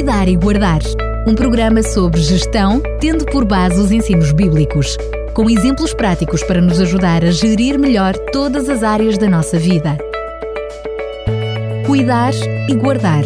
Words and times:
Cuidar 0.00 0.28
e 0.28 0.34
Guardar, 0.34 0.80
um 1.26 1.34
programa 1.34 1.82
sobre 1.82 2.22
gestão, 2.22 2.80
tendo 3.02 3.26
por 3.26 3.44
base 3.44 3.78
os 3.78 3.92
ensinos 3.92 4.32
bíblicos, 4.32 4.96
com 5.34 5.50
exemplos 5.50 5.92
práticos 5.92 6.42
para 6.42 6.58
nos 6.58 6.80
ajudar 6.80 7.22
a 7.22 7.30
gerir 7.30 7.78
melhor 7.78 8.16
todas 8.32 8.70
as 8.70 8.82
áreas 8.82 9.18
da 9.18 9.28
nossa 9.28 9.58
vida. 9.58 9.98
Cuidar 11.84 12.32
e 12.66 12.74
Guardar. 12.74 13.24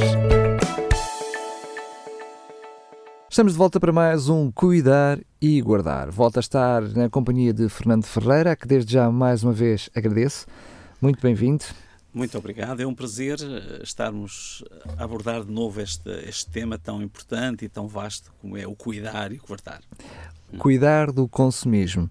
Estamos 3.30 3.52
de 3.52 3.58
volta 3.58 3.78
para 3.78 3.92
mais 3.92 4.28
um 4.28 4.50
Cuidar 4.50 5.20
e 5.40 5.60
Guardar. 5.60 6.10
Volto 6.10 6.38
a 6.38 6.40
estar 6.40 6.82
na 6.82 7.08
companhia 7.08 7.52
de 7.52 7.68
Fernando 7.68 8.04
Ferreira, 8.04 8.56
que 8.56 8.66
desde 8.66 8.94
já 8.94 9.08
mais 9.12 9.44
uma 9.44 9.52
vez 9.52 9.88
agradeço. 9.94 10.44
Muito 11.00 11.22
bem-vindo. 11.22 11.66
Muito 12.14 12.38
obrigado. 12.38 12.80
É 12.80 12.86
um 12.86 12.94
prazer 12.94 13.38
estarmos 13.82 14.64
a 14.96 15.02
abordar 15.02 15.44
de 15.44 15.50
novo 15.50 15.80
este, 15.80 16.08
este 16.28 16.48
tema 16.48 16.78
tão 16.78 17.02
importante 17.02 17.64
e 17.64 17.68
tão 17.68 17.88
vasto 17.88 18.32
como 18.40 18.56
é 18.56 18.64
o 18.64 18.76
cuidar 18.76 19.32
e 19.32 19.36
guardar. 19.36 19.82
Cuidar 20.56 21.10
do 21.10 21.26
consumismo. 21.26 22.08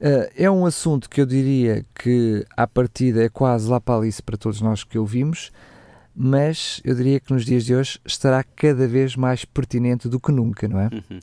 Uh, 0.00 0.28
é 0.34 0.50
um 0.50 0.66
assunto 0.66 1.08
que 1.08 1.20
eu 1.20 1.26
diria 1.26 1.86
que, 1.94 2.44
à 2.56 2.66
partida, 2.66 3.22
é 3.22 3.28
quase 3.28 3.70
lá 3.70 3.80
para 3.80 4.00
Alice 4.00 4.20
para 4.20 4.36
todos 4.36 4.60
nós 4.60 4.82
que 4.82 4.98
ouvimos, 4.98 5.52
mas 6.12 6.80
eu 6.84 6.94
diria 6.96 7.20
que 7.20 7.32
nos 7.32 7.44
dias 7.44 7.64
de 7.64 7.74
hoje 7.74 8.00
estará 8.04 8.42
cada 8.42 8.88
vez 8.88 9.14
mais 9.14 9.44
pertinente 9.44 10.08
do 10.08 10.18
que 10.18 10.32
nunca, 10.32 10.66
não 10.66 10.80
é? 10.80 10.90
Uhum. 10.92 11.20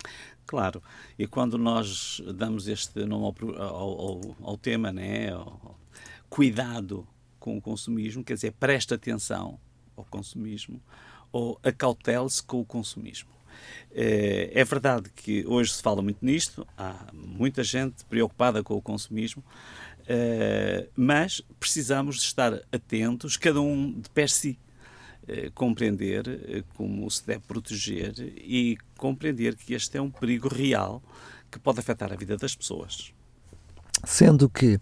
Claro, 0.47 0.81
e 1.19 1.27
quando 1.27 1.57
nós 1.57 2.21
damos 2.35 2.67
este 2.67 3.05
nome 3.05 3.35
ao, 3.57 3.61
ao, 3.61 4.21
ao 4.41 4.57
tema, 4.57 4.91
né, 4.91 5.29
cuidado 6.29 7.05
com 7.43 7.57
o 7.57 7.61
consumismo, 7.61 8.23
quer 8.23 8.35
dizer, 8.35 8.53
presta 8.53 8.95
atenção 8.95 9.59
ao 9.97 10.05
consumismo 10.05 10.81
ou 11.29 11.59
acautele-se 11.61 12.41
com 12.41 12.61
o 12.61 12.65
consumismo. 12.65 13.29
Eh, 13.91 14.49
é 14.53 14.63
verdade 14.63 15.09
que 15.13 15.45
hoje 15.45 15.73
se 15.73 15.81
fala 15.81 16.01
muito 16.01 16.25
nisto, 16.25 16.65
há 16.77 16.95
muita 17.11 17.61
gente 17.61 18.05
preocupada 18.05 18.63
com 18.63 18.75
o 18.75 18.81
consumismo, 18.81 19.43
eh, 20.07 20.87
mas 20.95 21.41
precisamos 21.59 22.23
estar 22.23 22.53
atentos, 22.71 23.35
cada 23.35 23.59
um 23.59 23.91
de 23.91 24.09
per 24.09 24.29
si, 24.29 24.57
eh, 25.27 25.51
compreender 25.53 26.63
como 26.75 27.11
se 27.11 27.27
deve 27.27 27.41
proteger 27.41 28.13
e 28.37 28.77
compreender 28.97 29.57
que 29.57 29.73
este 29.73 29.97
é 29.97 30.01
um 30.01 30.09
perigo 30.09 30.47
real 30.47 31.03
que 31.51 31.59
pode 31.59 31.81
afetar 31.81 32.13
a 32.13 32.15
vida 32.15 32.37
das 32.37 32.55
pessoas. 32.55 33.12
Sendo 34.03 34.49
que 34.49 34.79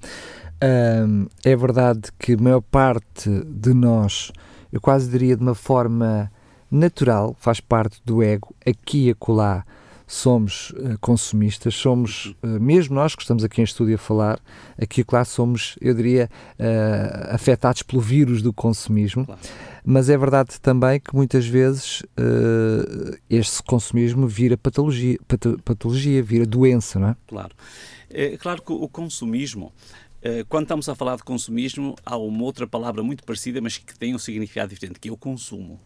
hum, 1.07 1.27
é 1.43 1.55
verdade 1.55 2.09
que 2.17 2.33
a 2.33 2.37
maior 2.37 2.61
parte 2.61 3.29
de 3.45 3.73
nós, 3.73 4.31
eu 4.71 4.81
quase 4.81 5.09
diria 5.09 5.35
de 5.35 5.41
uma 5.41 5.55
forma 5.55 6.31
natural, 6.69 7.35
faz 7.39 7.59
parte 7.59 8.01
do 8.05 8.23
ego, 8.23 8.55
aqui 8.65 9.07
e 9.07 9.11
acolá 9.11 9.65
somos 10.11 10.71
uh, 10.71 10.97
consumistas, 10.99 11.73
somos, 11.73 12.35
uh, 12.43 12.59
mesmo 12.59 12.93
nós 12.93 13.15
que 13.15 13.21
estamos 13.21 13.45
aqui 13.45 13.61
em 13.61 13.63
estúdio 13.63 13.95
a 13.95 13.97
falar, 13.97 14.39
aqui 14.77 14.99
e 14.99 15.03
acolá 15.03 15.23
somos, 15.23 15.77
eu 15.79 15.93
diria, 15.93 16.29
uh, 16.59 17.33
afetados 17.33 17.81
pelo 17.81 18.01
vírus 18.01 18.41
do 18.41 18.51
consumismo. 18.51 19.25
Claro. 19.25 19.39
Mas 19.85 20.09
é 20.09 20.17
verdade 20.17 20.59
também 20.59 20.99
que 20.99 21.15
muitas 21.15 21.47
vezes 21.47 22.03
este 23.27 23.63
consumismo 23.63 24.27
vira 24.27 24.55
patologia, 24.55 25.17
patologia, 25.65 26.21
vira 26.21 26.45
doença, 26.45 26.99
não 26.99 27.07
é? 27.07 27.15
Claro. 27.27 27.49
É 28.13 28.37
claro 28.37 28.61
que 28.61 28.71
o 28.71 28.87
consumismo, 28.87 29.73
eh, 30.21 30.43
quando 30.47 30.63
estamos 30.63 30.89
a 30.89 30.95
falar 30.95 31.15
de 31.15 31.23
consumismo, 31.23 31.95
há 32.05 32.17
uma 32.17 32.43
outra 32.43 32.67
palavra 32.67 33.01
muito 33.03 33.23
parecida, 33.23 33.61
mas 33.61 33.77
que 33.77 33.97
tem 33.97 34.13
um 34.13 34.19
significado 34.19 34.69
diferente, 34.69 34.99
que 34.99 35.09
é 35.09 35.11
o 35.11 35.17
consumo. 35.17 35.79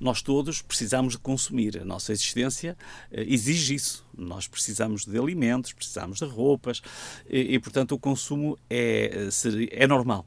Nós 0.00 0.20
todos 0.22 0.60
precisamos 0.60 1.14
de 1.14 1.18
consumir. 1.18 1.80
A 1.80 1.84
nossa 1.84 2.12
existência 2.12 2.76
eh, 3.10 3.24
exige 3.26 3.74
isso. 3.74 4.06
Nós 4.16 4.46
precisamos 4.46 5.04
de 5.04 5.18
alimentos, 5.18 5.72
precisamos 5.72 6.18
de 6.18 6.24
roupas 6.24 6.82
e, 7.28 7.54
e 7.54 7.58
portanto, 7.58 7.92
o 7.92 7.98
consumo 7.98 8.58
é, 8.68 9.28
é 9.70 9.86
normal. 9.86 10.26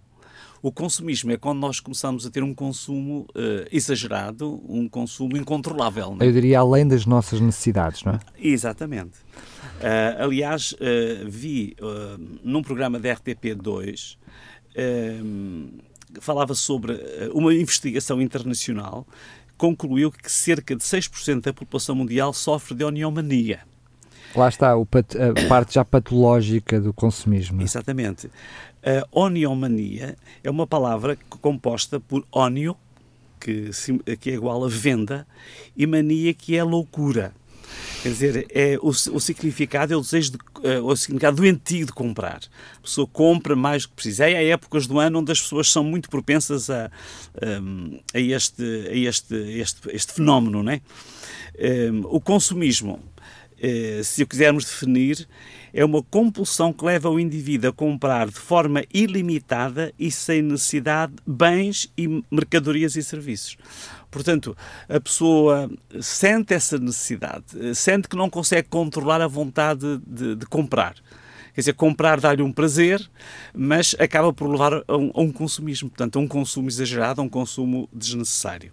O 0.61 0.71
consumismo 0.71 1.31
é 1.31 1.37
quando 1.37 1.59
nós 1.59 1.79
começamos 1.79 2.25
a 2.25 2.29
ter 2.29 2.43
um 2.43 2.53
consumo 2.53 3.25
uh, 3.29 3.67
exagerado, 3.71 4.61
um 4.67 4.89
consumo 4.89 5.37
incontrolável. 5.37 6.17
É? 6.19 6.27
Eu 6.27 6.31
diria 6.31 6.59
além 6.59 6.87
das 6.87 7.05
nossas 7.05 7.39
necessidades, 7.39 8.03
não 8.03 8.13
é? 8.13 8.19
Exatamente. 8.37 9.19
Uh, 9.79 10.23
aliás, 10.23 10.73
uh, 10.73 10.77
vi 11.27 11.75
num 12.43 12.61
programa 12.61 12.99
da 12.99 13.15
RTP2 13.15 14.17
falava 16.21 16.55
sobre 16.55 16.93
uma 17.33 17.53
investigação 17.53 18.21
internacional 18.21 19.05
concluiu 19.59 20.09
que 20.09 20.31
cerca 20.31 20.73
de 20.73 20.81
6% 20.81 21.41
da 21.41 21.53
população 21.53 21.93
mundial 21.93 22.33
sofre 22.33 22.73
de 22.73 22.83
oniomania. 22.83 23.59
Lá 24.35 24.47
está 24.47 24.71
a 24.73 25.47
parte 25.47 25.73
já 25.73 25.83
patológica 25.83 26.79
do 26.79 26.93
consumismo. 26.93 27.61
Exatamente. 27.61 28.29
A 28.83 29.07
oniomania 29.11 30.17
é 30.43 30.49
uma 30.49 30.65
palavra 30.65 31.17
composta 31.41 31.99
por 31.99 32.25
ónio, 32.31 32.75
que, 33.39 33.71
que 34.19 34.31
é 34.31 34.33
igual 34.33 34.63
a 34.63 34.69
venda, 34.69 35.27
e 35.75 35.85
mania, 35.85 36.33
que 36.33 36.55
é 36.55 36.63
loucura. 36.63 37.33
Quer 38.01 38.09
dizer, 38.09 38.47
é, 38.49 38.77
o, 38.81 38.89
o 38.89 39.19
significado 39.19 39.93
é 39.93 39.97
o 39.97 40.01
desejo, 40.01 40.31
de, 40.31 40.37
uh, 40.37 40.85
o 40.85 40.95
significado 40.95 41.37
doentio 41.37 41.85
de 41.85 41.91
comprar. 41.91 42.39
A 42.77 42.81
pessoa 42.81 43.05
compra 43.05 43.55
mais 43.55 43.83
do 43.83 43.89
que 43.89 43.95
precisa. 43.95 44.29
E 44.29 44.35
há 44.35 44.43
épocas 44.43 44.87
do 44.87 44.99
ano 44.99 45.19
onde 45.19 45.31
as 45.31 45.41
pessoas 45.41 45.69
são 45.69 45.83
muito 45.83 46.09
propensas 46.09 46.69
a, 46.69 46.89
um, 47.61 47.99
a, 48.13 48.19
este, 48.19 48.63
a 48.63 48.95
este, 48.95 49.35
este, 49.35 49.89
este 49.91 50.13
fenómeno, 50.13 50.63
não 50.63 50.71
é? 50.71 50.81
Um, 51.91 52.01
o 52.05 52.21
consumismo, 52.21 52.99
se 54.03 54.23
o 54.23 54.27
quisermos 54.27 54.65
definir, 54.65 55.27
é 55.73 55.83
uma 55.85 56.01
compulsão 56.01 56.73
que 56.73 56.83
leva 56.83 57.09
o 57.09 57.19
indivíduo 57.19 57.69
a 57.69 57.73
comprar 57.73 58.27
de 58.27 58.39
forma 58.39 58.83
ilimitada 58.93 59.93
e 59.99 60.09
sem 60.09 60.41
necessidade 60.41 61.13
bens 61.25 61.91
e 61.97 62.23
mercadorias 62.31 62.95
e 62.95 63.03
serviços. 63.03 63.57
Portanto, 64.09 64.57
a 64.87 64.99
pessoa 64.99 65.69
sente 66.01 66.53
essa 66.53 66.77
necessidade, 66.77 67.75
sente 67.75 68.07
que 68.07 68.15
não 68.15 68.29
consegue 68.29 68.67
controlar 68.67 69.21
a 69.21 69.27
vontade 69.27 69.99
de, 70.05 70.35
de 70.35 70.45
comprar. 70.47 70.95
Quer 71.59 71.63
dizer, 71.63 71.73
comprar 71.73 72.21
dá-lhe 72.21 72.41
um 72.41 72.53
prazer, 72.53 73.05
mas 73.53 73.93
acaba 73.99 74.31
por 74.31 74.49
levar 74.49 74.81
a 74.87 74.95
um, 74.95 75.11
a 75.13 75.19
um, 75.19 75.29
consumismo, 75.29 75.89
portanto, 75.89 76.17
a 76.17 76.21
um 76.21 76.25
consumo 76.25 76.69
exagerado, 76.69 77.19
a 77.19 77.23
um 77.25 77.27
consumo 77.27 77.89
desnecessário. 77.91 78.71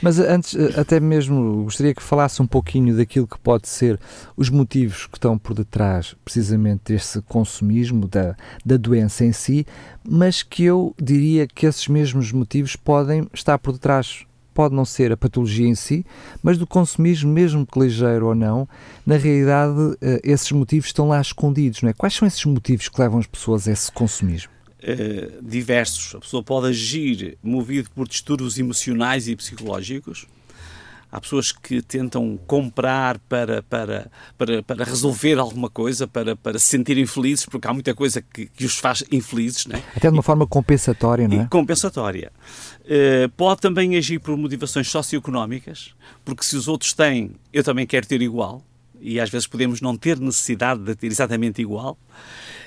Mas 0.00 0.18
antes, 0.18 0.54
eh, 0.54 0.80
até 0.80 0.98
mesmo, 0.98 1.64
gostaria 1.64 1.94
que 1.94 2.02
falasse 2.02 2.40
um 2.40 2.46
pouquinho 2.46 2.96
daquilo 2.96 3.26
que 3.26 3.38
pode 3.38 3.68
ser 3.68 4.00
os 4.34 4.48
motivos 4.48 5.06
que 5.06 5.18
estão 5.18 5.36
por 5.36 5.52
detrás, 5.52 6.16
precisamente, 6.24 6.94
desse 6.94 7.20
consumismo, 7.20 8.08
da, 8.08 8.34
da 8.64 8.78
doença 8.78 9.26
em 9.26 9.32
si, 9.32 9.66
mas 10.02 10.42
que 10.42 10.64
eu 10.64 10.94
diria 10.98 11.46
que 11.46 11.66
esses 11.66 11.86
mesmos 11.86 12.32
motivos 12.32 12.76
podem 12.76 13.28
estar 13.34 13.58
por 13.58 13.74
detrás 13.74 14.24
pode 14.52 14.74
não 14.74 14.84
ser 14.84 15.12
a 15.12 15.16
patologia 15.16 15.66
em 15.66 15.74
si, 15.74 16.04
mas 16.42 16.58
do 16.58 16.66
consumismo, 16.66 17.32
mesmo 17.32 17.66
que 17.66 17.78
ligeiro 17.78 18.26
ou 18.26 18.34
não, 18.34 18.68
na 19.06 19.16
realidade 19.16 19.96
eh, 20.00 20.20
esses 20.24 20.50
motivos 20.52 20.86
estão 20.86 21.08
lá 21.08 21.20
escondidos, 21.20 21.82
não 21.82 21.90
é? 21.90 21.92
Quais 21.92 22.14
são 22.14 22.26
esses 22.26 22.44
motivos 22.44 22.88
que 22.88 23.00
levam 23.00 23.18
as 23.18 23.26
pessoas 23.26 23.66
a 23.66 23.72
esse 23.72 23.90
consumismo? 23.90 24.50
Uh, 24.82 25.40
diversos. 25.40 26.16
A 26.16 26.18
pessoa 26.18 26.42
pode 26.42 26.66
agir 26.66 27.38
movido 27.42 27.88
por 27.94 28.08
distúrbios 28.08 28.58
emocionais 28.58 29.28
e 29.28 29.36
psicológicos, 29.36 30.26
Há 31.12 31.20
pessoas 31.20 31.52
que 31.52 31.82
tentam 31.82 32.38
comprar 32.46 33.18
para, 33.28 33.62
para, 33.62 34.10
para, 34.38 34.62
para 34.62 34.82
resolver 34.82 35.38
alguma 35.38 35.68
coisa, 35.68 36.08
para, 36.08 36.34
para 36.34 36.58
se 36.58 36.64
sentirem 36.64 37.04
felizes, 37.04 37.44
porque 37.44 37.68
há 37.68 37.72
muita 37.74 37.94
coisa 37.94 38.22
que, 38.22 38.46
que 38.46 38.64
os 38.64 38.78
faz 38.78 39.04
infelizes. 39.12 39.66
Né? 39.66 39.82
Até 39.94 40.08
de 40.08 40.14
uma 40.14 40.22
forma 40.22 40.46
compensatória, 40.46 41.28
não 41.28 41.42
é? 41.42 41.46
compensatória. 41.50 42.32
Uh, 42.80 43.28
pode 43.36 43.60
também 43.60 43.94
agir 43.94 44.20
por 44.20 44.34
motivações 44.38 44.88
socioeconómicas, 44.88 45.94
porque 46.24 46.42
se 46.42 46.56
os 46.56 46.66
outros 46.66 46.94
têm, 46.94 47.32
eu 47.52 47.62
também 47.62 47.86
quero 47.86 48.06
ter 48.06 48.22
igual, 48.22 48.64
e 48.98 49.20
às 49.20 49.28
vezes 49.28 49.46
podemos 49.46 49.82
não 49.82 49.96
ter 49.96 50.18
necessidade 50.18 50.82
de 50.82 50.94
ter 50.94 51.08
exatamente 51.08 51.60
igual. 51.60 51.98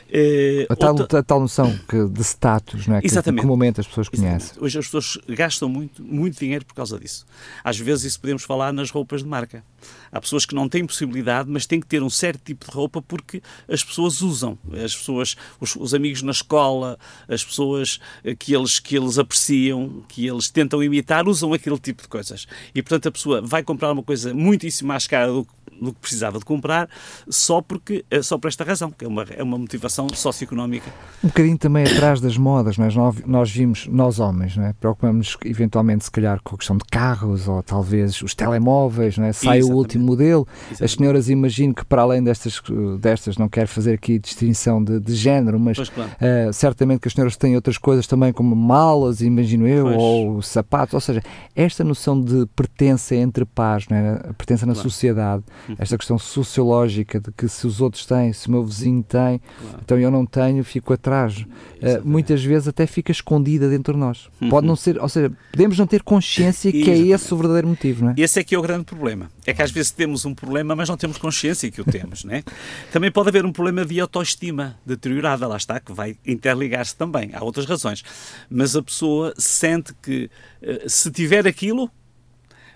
Uh, 0.08 0.72
a, 0.72 0.76
tal, 0.76 0.98
outra... 0.98 1.20
a 1.20 1.24
tal 1.24 1.40
noção 1.40 1.78
que, 1.90 2.06
de 2.08 2.22
status, 2.22 2.88
não 2.88 2.98
é? 2.98 3.02
Exatamente. 3.04 3.42
Que 3.42 3.48
comumente 3.48 3.80
as 3.80 3.88
pessoas 3.88 4.08
conhecem. 4.08 4.36
Exatamente. 4.36 4.64
Hoje 4.64 4.80
as 4.80 4.86
pessoas 4.86 5.18
gastam 5.28 5.68
muito, 5.68 6.04
muito 6.04 6.40
dinheiro 6.40 6.64
por 6.66 6.76
causa 6.76 7.00
disso. 7.00 7.26
Às 7.64 7.78
vezes 7.78 8.06
isso 8.06 8.20
podemos 8.20 8.44
falar 8.44 8.72
nas 8.72 8.92
roupas 8.92 9.24
de 9.24 9.30
marca. 9.30 9.64
Há 10.12 10.22
pessoas 10.22 10.46
que 10.46 10.56
não 10.56 10.70
têm 10.70 10.86
possibilidade, 10.86 11.50
mas 11.50 11.66
têm 11.66 11.80
que 11.80 11.88
ter 11.88 12.02
um 12.02 12.10
certo 12.10 12.42
tipo 12.44 12.66
de 12.66 12.72
roupa 12.72 13.02
porque 13.02 13.42
as 13.68 13.84
pessoas 13.84 14.22
usam. 14.22 14.58
As 14.72 14.96
pessoas, 14.96 15.36
os, 15.60 15.76
os 15.76 15.94
amigos 15.94 16.22
na 16.22 16.32
escola, 16.32 16.98
as 17.28 17.44
pessoas 17.44 18.00
eh, 18.24 18.36
que 18.36 18.56
eles, 18.56 18.80
que 18.80 18.96
eles 18.96 19.18
apreciam, 19.18 20.04
que 20.08 20.26
eles 20.26 20.50
tentam 20.50 20.84
imitar, 20.84 21.28
usam 21.28 21.52
aquele 21.54 21.80
tipo 21.80 22.02
de 22.04 22.08
coisas. 22.08 22.48
E 22.74 22.82
portanto 22.82 23.08
a 23.08 23.12
pessoa 23.12 23.42
vai 23.42 23.64
comprar 23.64 23.92
uma 23.92 24.04
coisa 24.04 24.34
muitíssimo 24.34 24.88
mais 24.88 25.08
cara 25.08 25.32
do 25.32 25.46
que 25.46 25.56
do 25.82 25.94
que 25.94 26.00
precisava 26.00 26.40
de 26.40 26.46
comprar 26.46 26.90
só 27.28 27.62
porque 27.62 28.06
só 28.24 28.38
por 28.38 28.48
esta 28.48 28.64
razão 28.64 28.92
que 28.92 29.04
é 29.04 29.08
uma 29.08 29.24
é 29.24 29.44
uma 29.44 29.58
motivação 29.58 29.95
situação 29.96 30.10
socioeconómica. 30.14 30.92
Um 31.24 31.28
bocadinho 31.28 31.58
também 31.58 31.86
atrás 31.86 32.20
das 32.20 32.38
modas, 32.38 32.78
mas 32.78 32.96
nós, 32.96 33.16
nós 33.26 33.50
vimos, 33.50 33.88
nós 33.88 34.20
homens, 34.20 34.56
não 34.58 34.66
é? 34.66 34.74
preocupamos 34.74 35.38
eventualmente 35.44 36.04
se 36.04 36.12
calhar 36.12 36.40
com 36.44 36.56
a 36.56 36.58
questão 36.58 36.78
de 36.78 36.84
carros 36.86 37.48
ou 37.48 37.64
talvez 37.64 38.22
os 38.22 38.36
telemóveis, 38.36 39.18
não 39.18 39.26
é? 39.26 39.34
sai 39.34 39.58
Exatamente. 39.58 39.74
o 39.74 39.78
último 39.78 40.06
modelo. 40.06 40.48
Exatamente. 40.48 40.84
As 40.84 40.92
senhoras 40.92 41.30
imagino 41.30 41.74
que 41.74 41.86
para 41.86 42.02
além 42.04 42.24
destas, 42.24 42.62
destas 43.00 43.38
não 43.38 43.48
quero 43.50 43.68
fazer 43.68 43.94
aqui 43.94 44.20
distinção 44.20 44.84
de, 44.84 45.00
de 45.00 45.16
género, 45.16 45.60
mas 45.60 45.90
claro. 45.90 46.12
uh, 46.12 46.54
certamente 46.54 47.00
que 47.00 47.08
as 47.08 47.14
senhoras 47.14 47.38
têm 47.38 47.56
outras 47.56 47.78
coisas 47.78 48.06
também 48.06 48.32
como 48.32 48.56
malas, 48.56 49.22
imagino 49.22 49.68
eu, 49.68 49.86
pois. 49.86 49.98
ou 49.98 50.42
sapatos, 50.42 50.94
ou 50.94 51.02
seja, 51.02 51.24
esta 51.56 51.84
noção 51.84 52.22
de 52.22 52.46
pertença 52.56 53.16
entre 53.16 53.46
pares, 53.46 53.88
não 53.88 53.98
é? 53.98 54.12
a 54.30 54.34
pertença 54.34 54.66
na 54.66 54.74
claro. 54.74 54.90
sociedade, 54.90 55.44
uhum. 55.68 55.76
esta 55.80 55.98
questão 55.98 56.20
sociológica 56.20 57.20
de 57.20 57.32
que 57.32 57.48
se 57.48 57.66
os 57.66 57.82
outros 57.82 58.06
têm, 58.06 58.32
se 58.32 58.48
o 58.48 58.52
meu 58.52 58.64
vizinho 58.64 59.02
tem, 59.02 59.42
claro. 59.62 59.85
Então 59.86 60.00
eu 60.00 60.10
não 60.10 60.26
tenho, 60.26 60.64
fico 60.64 60.94
atrás. 60.94 61.38
Uh, 61.38 62.04
muitas 62.04 62.44
vezes 62.44 62.68
até 62.68 62.88
fica 62.88 63.12
escondida 63.12 63.70
dentro 63.70 63.94
de 63.94 64.00
nós. 64.00 64.28
Uhum. 64.42 64.50
Pode 64.50 64.66
não 64.66 64.76
ser, 64.76 65.00
ou 65.00 65.08
seja, 65.08 65.32
podemos 65.52 65.78
não 65.78 65.86
ter 65.86 66.02
consciência 66.02 66.72
que 66.72 66.90
é 66.90 66.98
esse 66.98 67.32
o 67.32 67.38
verdadeiro 67.38 67.68
motivo, 67.68 68.06
não 68.06 68.12
é? 68.12 68.16
Esse 68.18 68.40
é 68.40 68.44
que 68.44 68.56
é 68.56 68.58
o 68.58 68.64
grande 68.64 68.84
problema. 68.84 69.30
É 69.46 69.54
que 69.54 69.62
às 69.62 69.70
vezes 69.70 69.92
temos 69.92 70.26
um 70.26 70.34
problema, 70.34 70.76
mas 70.76 70.90
não 70.90 70.98
temos 70.98 71.20
consciência 71.20 71.70
que 71.70 71.80
o 71.80 71.86
temos, 71.86 72.24
não 72.24 72.34
é? 72.34 72.44
Também 72.92 73.12
pode 73.12 73.30
haver 73.30 73.46
um 73.46 73.52
problema 73.52 73.86
de 73.86 74.00
autoestima 74.00 74.76
deteriorada, 74.84 75.48
lá 75.48 75.58
está, 75.58 75.80
que 75.80 75.94
vai 75.94 76.18
interligar-se 76.26 76.96
também. 76.96 77.30
Há 77.34 77.44
outras 77.44 77.68
razões. 77.68 78.04
Mas 78.50 78.76
a 78.76 78.82
pessoa 78.82 79.36
sente 79.38 79.94
que 80.02 80.32
uh, 80.64 80.90
se 80.90 81.12
tiver 81.12 81.46
aquilo, 81.46 81.92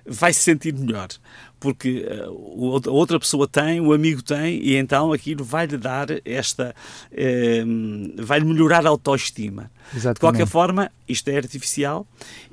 vai 0.06 0.31
se 0.31 0.41
sentir 0.41 0.73
melhor 0.75 1.07
porque 1.59 2.06
uh, 2.27 2.88
a 2.88 2.91
outra 2.91 3.19
pessoa 3.19 3.47
tem, 3.47 3.81
o 3.81 3.94
amigo 3.94 4.21
tem, 4.21 4.59
e 4.63 4.75
então 4.75 5.11
aquilo 5.11 5.44
vai-lhe 5.44 5.77
dar 5.77 6.07
esta. 6.25 6.73
Uh, 7.11 8.23
vai-lhe 8.23 8.45
melhorar 8.45 8.85
a 8.85 8.89
autoestima. 8.89 9.69
Exatamente. 9.94 10.15
De 10.15 10.19
qualquer 10.19 10.47
forma, 10.47 10.91
isto 11.07 11.27
é 11.29 11.38
artificial 11.38 12.07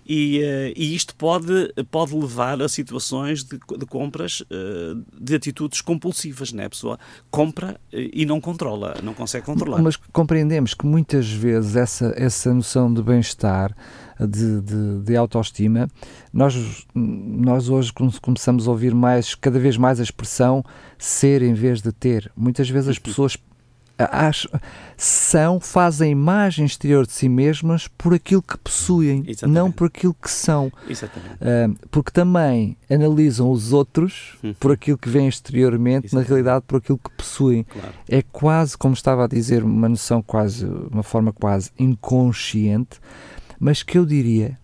e, 0.08 0.40
uh, 0.40 0.72
e 0.76 0.94
isto 0.94 1.14
pode, 1.14 1.72
pode 1.90 2.14
levar 2.14 2.60
a 2.62 2.68
situações 2.68 3.42
de, 3.42 3.58
de 3.58 3.86
compras 3.86 4.40
uh, 4.42 5.04
de 5.20 5.34
atitudes 5.34 5.80
compulsivas, 5.80 6.52
né? 6.52 6.66
A 6.66 6.70
pessoa 6.70 6.98
compra 7.30 7.80
e 7.92 8.24
não 8.24 8.40
controla, 8.40 8.96
não 9.02 9.14
consegue 9.14 9.46
controlar. 9.46 9.82
Mas 9.82 9.96
compreendemos 9.96 10.74
que 10.74 10.86
muitas 10.86 11.28
vezes 11.28 11.76
essa, 11.76 12.14
essa 12.16 12.52
noção 12.54 12.92
de 12.92 13.02
bem-estar 13.02 13.74
de, 14.18 14.60
de, 14.62 14.98
de, 15.02 15.16
autoestima, 15.16 15.88
nós, 16.32 16.86
nós 16.94 17.68
hoje 17.68 17.92
começamos 18.22 18.66
a 18.66 18.70
ouvir 18.70 18.94
mais, 18.94 19.34
cada 19.34 19.58
vez 19.58 19.76
mais 19.76 20.00
a 20.00 20.02
expressão 20.02 20.64
ser 20.98 21.42
em 21.42 21.52
vez 21.52 21.82
de 21.82 21.92
ter. 21.92 22.30
Muitas 22.36 22.68
vezes 22.70 22.88
as 22.88 22.96
uhum. 22.96 23.02
pessoas 23.02 23.36
acham, 23.98 24.50
são, 24.96 25.60
fazem 25.60 26.12
imagem 26.12 26.66
exterior 26.66 27.06
de 27.06 27.12
si 27.12 27.28
mesmas 27.28 27.88
por 27.88 28.14
aquilo 28.14 28.42
que 28.42 28.56
possuem, 28.58 29.24
Exatamente. 29.26 29.54
não 29.54 29.70
por 29.70 29.86
aquilo 29.86 30.14
que 30.14 30.30
são. 30.30 30.66
Uh, 30.66 31.76
porque 31.90 32.10
também 32.10 32.76
analisam 32.90 33.50
os 33.50 33.72
outros 33.72 34.36
uhum. 34.42 34.54
por 34.54 34.72
aquilo 34.72 34.98
que 34.98 35.08
vêm 35.08 35.28
exteriormente, 35.28 36.06
Exatamente. 36.06 36.28
na 36.28 36.34
realidade 36.34 36.64
por 36.66 36.76
aquilo 36.76 36.98
que 36.98 37.10
possuem. 37.10 37.64
Claro. 37.64 37.94
É 38.08 38.22
quase, 38.22 38.76
como 38.76 38.94
estava 38.94 39.24
a 39.24 39.28
dizer, 39.28 39.64
uma 39.64 39.88
noção 39.88 40.22
quase, 40.22 40.66
uma 40.90 41.02
forma 41.02 41.32
quase 41.32 41.70
inconsciente 41.78 43.00
mas 43.58 43.82
que 43.82 43.98
eu 43.98 44.04
diria 44.04 44.58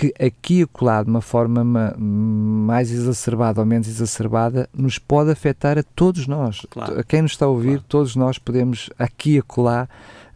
que 0.00 0.14
aqui 0.18 0.60
e 0.60 0.62
acolá, 0.62 1.02
de 1.02 1.10
uma 1.10 1.20
forma 1.20 1.62
mais 1.98 2.90
exacerbada 2.90 3.60
ou 3.60 3.66
menos 3.66 3.86
exacerbada, 3.86 4.66
nos 4.72 4.98
pode 4.98 5.30
afetar 5.30 5.76
a 5.76 5.82
todos 5.82 6.26
nós. 6.26 6.62
Claro. 6.70 6.98
A 6.98 7.04
quem 7.04 7.20
nos 7.20 7.32
está 7.32 7.44
a 7.44 7.48
ouvir, 7.48 7.72
claro. 7.72 7.84
todos 7.86 8.16
nós 8.16 8.38
podemos 8.38 8.88
aqui 8.98 9.32
e 9.32 9.38
acolá 9.40 9.86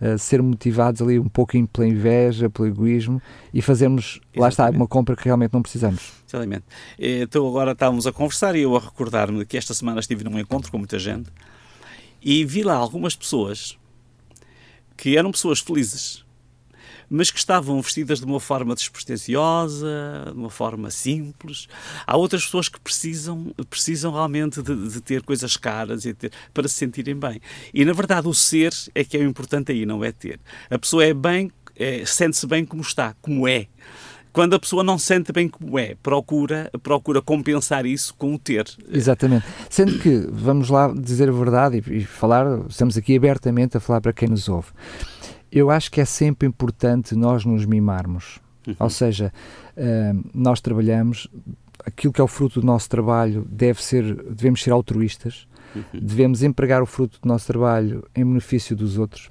uh, 0.03 0.19
ser 0.19 0.43
motivados 0.43 1.01
ali 1.01 1.19
um 1.19 1.31
pouquinho 1.31 1.67
pela 1.67 1.89
inveja, 1.89 2.51
pelo 2.51 2.69
egoísmo 2.69 3.23
e 3.55 3.63
fazermos, 3.63 4.21
Exatamente. 4.35 4.41
lá 4.41 4.49
está, 4.51 4.69
uma 4.69 4.87
compra 4.87 5.17
que 5.17 5.25
realmente 5.25 5.55
não 5.55 5.63
precisamos. 5.63 6.13
Exatamente. 6.29 6.65
Então 6.99 7.49
agora 7.49 7.73
estávamos 7.73 8.07
a 8.07 8.13
conversar 8.13 8.55
e 8.57 8.61
eu 8.61 8.77
a 8.77 8.81
recordar-me 8.81 9.47
que 9.47 9.57
esta 9.57 9.73
semana 9.73 9.99
estive 9.99 10.25
num 10.25 10.39
encontro 10.39 10.71
com 10.71 10.77
muita 10.77 10.99
gente 10.99 11.31
e 12.23 12.45
vi 12.45 12.63
lá 12.63 12.75
algumas 12.75 13.17
pessoas 13.17 13.79
que 14.95 15.17
eram 15.17 15.33
pessoas 15.33 15.61
felizes, 15.61 16.24
mas 17.09 17.31
que 17.31 17.39
estavam 17.39 17.81
vestidas 17.81 18.21
de 18.21 18.27
uma 18.27 18.41
forma 18.41 18.75
despretensiosa, 18.75 20.25
de 20.27 20.39
uma 20.39 20.51
forma 20.51 20.91
simples. 20.91 21.69
Há 22.07 22.17
outras 22.17 22.45
pessoas 22.45 22.69
que 22.69 22.81
precisam, 22.81 23.53
precisam 23.69 24.13
realmente 24.13 24.63
de, 24.63 24.89
de 24.89 25.01
ter 25.01 25.23
coisas 25.23 25.57
caras 25.57 26.05
e 26.05 26.15
ter, 26.15 26.33
para 26.53 26.69
se 26.69 26.75
sentirem 26.75 27.17
bem. 27.17 27.41
E 27.73 27.85
na 27.85 27.93
verdade 27.93 28.29
o 28.29 28.35
ser 28.35 28.73
é 28.95 29.05
que 29.05 29.17
é 29.17 29.21
o 29.21 29.25
importante 29.25 29.73
aí, 29.73 29.87
não 29.87 30.05
é 30.05 30.13
ter. 30.13 30.41
A 30.71 30.79
pessoa 30.79 31.05
é 31.05 31.15
bem, 31.15 31.51
é, 31.77 32.05
sente-se 32.05 32.47
bem 32.47 32.65
como 32.65 32.83
está, 32.83 33.15
como 33.21 33.47
é 33.49 33.67
quando 34.35 34.55
a 34.55 34.59
pessoa 34.59 34.83
não 34.83 34.99
se 34.99 35.07
sente 35.07 35.33
bem 35.33 35.49
como 35.49 35.79
é, 35.79 35.95
procura, 36.03 36.69
procura 36.83 37.23
compensar 37.23 37.87
isso 37.87 38.13
com 38.19 38.35
o 38.35 38.39
ter. 38.39 38.67
Exatamente. 38.91 39.47
Sendo 39.71 39.97
que, 40.01 40.27
vamos 40.29 40.69
lá 40.71 40.93
dizer 40.93 41.29
a 41.29 41.33
verdade 41.33 41.81
e, 41.87 41.99
e 41.99 42.05
falar, 42.05 42.67
estamos 42.69 42.97
aqui 42.97 43.17
abertamente 43.17 43.77
a 43.77 43.81
falar 43.81 44.01
para 44.01 44.13
quem 44.13 44.29
nos 44.29 44.49
ouve 44.49 44.73
eu 45.55 45.71
acho 45.71 45.91
que 45.91 46.01
é 46.01 46.05
sempre 46.05 46.49
importante 46.49 47.15
nós 47.15 47.45
nos 47.45 47.65
mimarmos. 47.65 48.41
Uhum. 48.67 48.75
Ou 48.79 48.91
seja, 48.91 49.33
uh, 49.77 50.31
nós 50.35 50.61
trabalhamos, 50.61 51.29
aquilo 51.85 52.13
que 52.13 52.21
é 52.21 52.25
o 52.25 52.29
fruto 52.29 52.61
do 52.61 52.67
nosso 52.67 52.89
trabalho 52.89 53.47
deve 53.49 53.83
ser, 53.83 54.03
devemos 54.31 54.63
ser 54.63 54.73
altruístas, 54.73 55.47
uhum. 55.75 56.01
devemos 56.01 56.43
empregar 56.43 56.83
o 56.83 56.87
fruto 56.87 57.19
do 57.23 57.29
nosso 57.29 57.47
trabalho 57.47 58.05
em 58.15 58.25
benefício 58.25 58.75
dos 58.75 58.99
outros, 58.99 59.31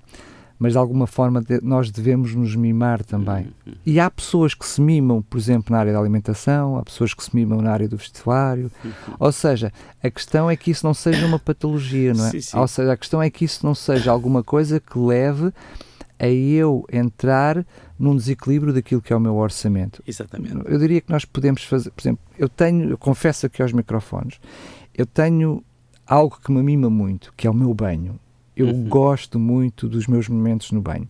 mas 0.59 0.73
de 0.73 0.77
alguma 0.77 1.07
forma 1.07 1.41
de, 1.41 1.59
nós 1.61 1.91
devemos 1.91 2.33
nos 2.35 2.55
mimar 2.55 3.03
também. 3.03 3.47
Uhum. 3.65 3.73
E 3.85 3.99
há 3.99 4.09
pessoas 4.09 4.53
que 4.53 4.65
se 4.65 4.79
mimam, 4.79 5.21
por 5.21 5.37
exemplo, 5.37 5.73
na 5.73 5.79
área 5.79 5.91
da 5.91 5.99
alimentação, 5.99 6.77
há 6.77 6.83
pessoas 6.83 7.13
que 7.13 7.23
se 7.23 7.35
mimam 7.35 7.61
na 7.61 7.71
área 7.71 7.89
do 7.89 7.97
vestuário, 7.97 8.71
uhum. 8.85 8.91
ou 9.19 9.31
seja, 9.31 9.73
a 10.01 10.09
questão 10.09 10.49
é 10.49 10.55
que 10.55 10.71
isso 10.71 10.85
não 10.85 10.93
seja 10.93 11.25
uma 11.25 11.39
patologia, 11.39 12.13
não 12.13 12.27
é? 12.27 12.29
Sim, 12.29 12.41
sim. 12.41 12.57
Ou 12.57 12.67
seja, 12.67 12.93
a 12.93 12.97
questão 12.97 13.21
é 13.21 13.29
que 13.29 13.43
isso 13.43 13.65
não 13.65 13.75
seja 13.75 14.11
alguma 14.11 14.43
coisa 14.43 14.79
que 14.79 14.97
leve 14.97 15.51
a 16.23 16.27
eu 16.27 16.85
entrar 16.89 17.65
num 17.99 18.15
desequilíbrio 18.15 18.71
daquilo 18.71 19.01
que 19.01 19.11
é 19.11 19.15
o 19.15 19.19
meu 19.19 19.35
orçamento. 19.35 20.01
Exatamente. 20.07 20.55
Eu 20.65 20.79
diria 20.79 21.01
que 21.01 21.11
nós 21.11 21.25
podemos 21.25 21.63
fazer, 21.65 21.91
por 21.91 22.01
exemplo, 22.01 22.23
eu 22.39 22.47
tenho, 22.47 22.91
eu 22.91 22.97
confesso 22.97 23.45
aqui 23.45 23.61
aos 23.61 23.73
microfones, 23.73 24.39
eu 24.95 25.05
tenho 25.05 25.61
algo 26.07 26.39
que 26.39 26.49
me 26.49 26.63
mima 26.63 26.89
muito, 26.89 27.33
que 27.35 27.45
é 27.45 27.49
o 27.49 27.53
meu 27.53 27.73
banho. 27.73 28.17
Eu 28.55 28.67
uhum. 28.67 28.87
gosto 28.87 29.37
muito 29.37 29.89
dos 29.89 30.07
meus 30.07 30.29
momentos 30.29 30.71
no 30.71 30.79
banho. 30.79 31.09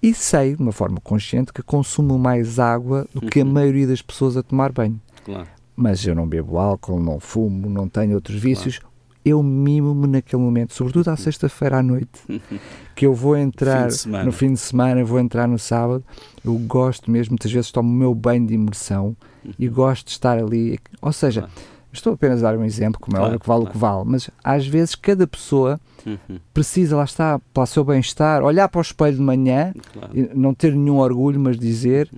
E 0.00 0.14
sei, 0.14 0.54
de 0.54 0.62
uma 0.62 0.72
forma 0.72 1.00
consciente, 1.00 1.52
que 1.52 1.62
consumo 1.62 2.16
mais 2.16 2.60
água 2.60 3.08
do 3.12 3.22
uhum. 3.22 3.30
que 3.30 3.40
a 3.40 3.44
uhum. 3.44 3.50
maioria 3.50 3.86
das 3.86 4.00
pessoas 4.00 4.36
a 4.36 4.44
tomar 4.44 4.70
banho. 4.70 5.00
Claro. 5.24 5.48
Mas 5.74 6.06
eu 6.06 6.14
não 6.14 6.26
bebo 6.26 6.58
álcool, 6.58 7.00
não 7.00 7.18
fumo, 7.18 7.68
não 7.68 7.88
tenho 7.88 8.14
outros 8.14 8.38
vícios. 8.38 8.78
Claro 8.78 8.91
eu 9.24 9.42
mimo-me 9.42 10.06
naquele 10.06 10.42
momento, 10.42 10.74
sobretudo 10.74 11.08
à 11.08 11.16
sexta-feira 11.16 11.78
à 11.78 11.82
noite, 11.82 12.20
que 12.94 13.06
eu 13.06 13.14
vou 13.14 13.36
entrar 13.36 13.90
fim 13.90 14.10
no 14.10 14.32
fim 14.32 14.52
de 14.52 14.60
semana, 14.60 15.04
vou 15.04 15.20
entrar 15.20 15.46
no 15.46 15.58
sábado. 15.58 16.04
Eu 16.44 16.54
gosto 16.54 17.10
mesmo, 17.10 17.32
muitas 17.32 17.52
vezes 17.52 17.70
tomo 17.70 17.88
o 17.88 17.92
meu 17.92 18.14
banho 18.14 18.46
de 18.46 18.54
imersão 18.54 19.16
e 19.58 19.68
uhum. 19.68 19.74
gosto 19.74 20.06
de 20.06 20.12
estar 20.12 20.38
ali. 20.38 20.78
Ou 21.00 21.12
seja, 21.12 21.48
estou 21.92 22.14
apenas 22.14 22.42
a 22.42 22.50
dar 22.50 22.58
um 22.58 22.64
exemplo, 22.64 23.00
como 23.00 23.16
é 23.16 23.20
claro, 23.20 23.40
que 23.40 23.46
vale 23.46 23.60
claro. 23.60 23.70
o 23.70 23.72
que 23.72 23.78
vale, 23.78 24.04
mas 24.06 24.30
às 24.42 24.66
vezes 24.66 24.94
cada 24.94 25.26
pessoa 25.26 25.80
uhum. 26.04 26.38
precisa, 26.52 26.96
lá 26.96 27.04
está, 27.04 27.40
para 27.52 27.62
o 27.62 27.66
seu 27.66 27.84
bem-estar, 27.84 28.42
olhar 28.42 28.68
para 28.68 28.78
o 28.78 28.82
espelho 28.82 29.16
de 29.16 29.22
manhã, 29.22 29.72
claro. 29.92 30.10
e 30.12 30.30
não 30.34 30.52
ter 30.54 30.74
nenhum 30.74 30.98
orgulho, 30.98 31.38
mas 31.38 31.58
dizer 31.58 32.10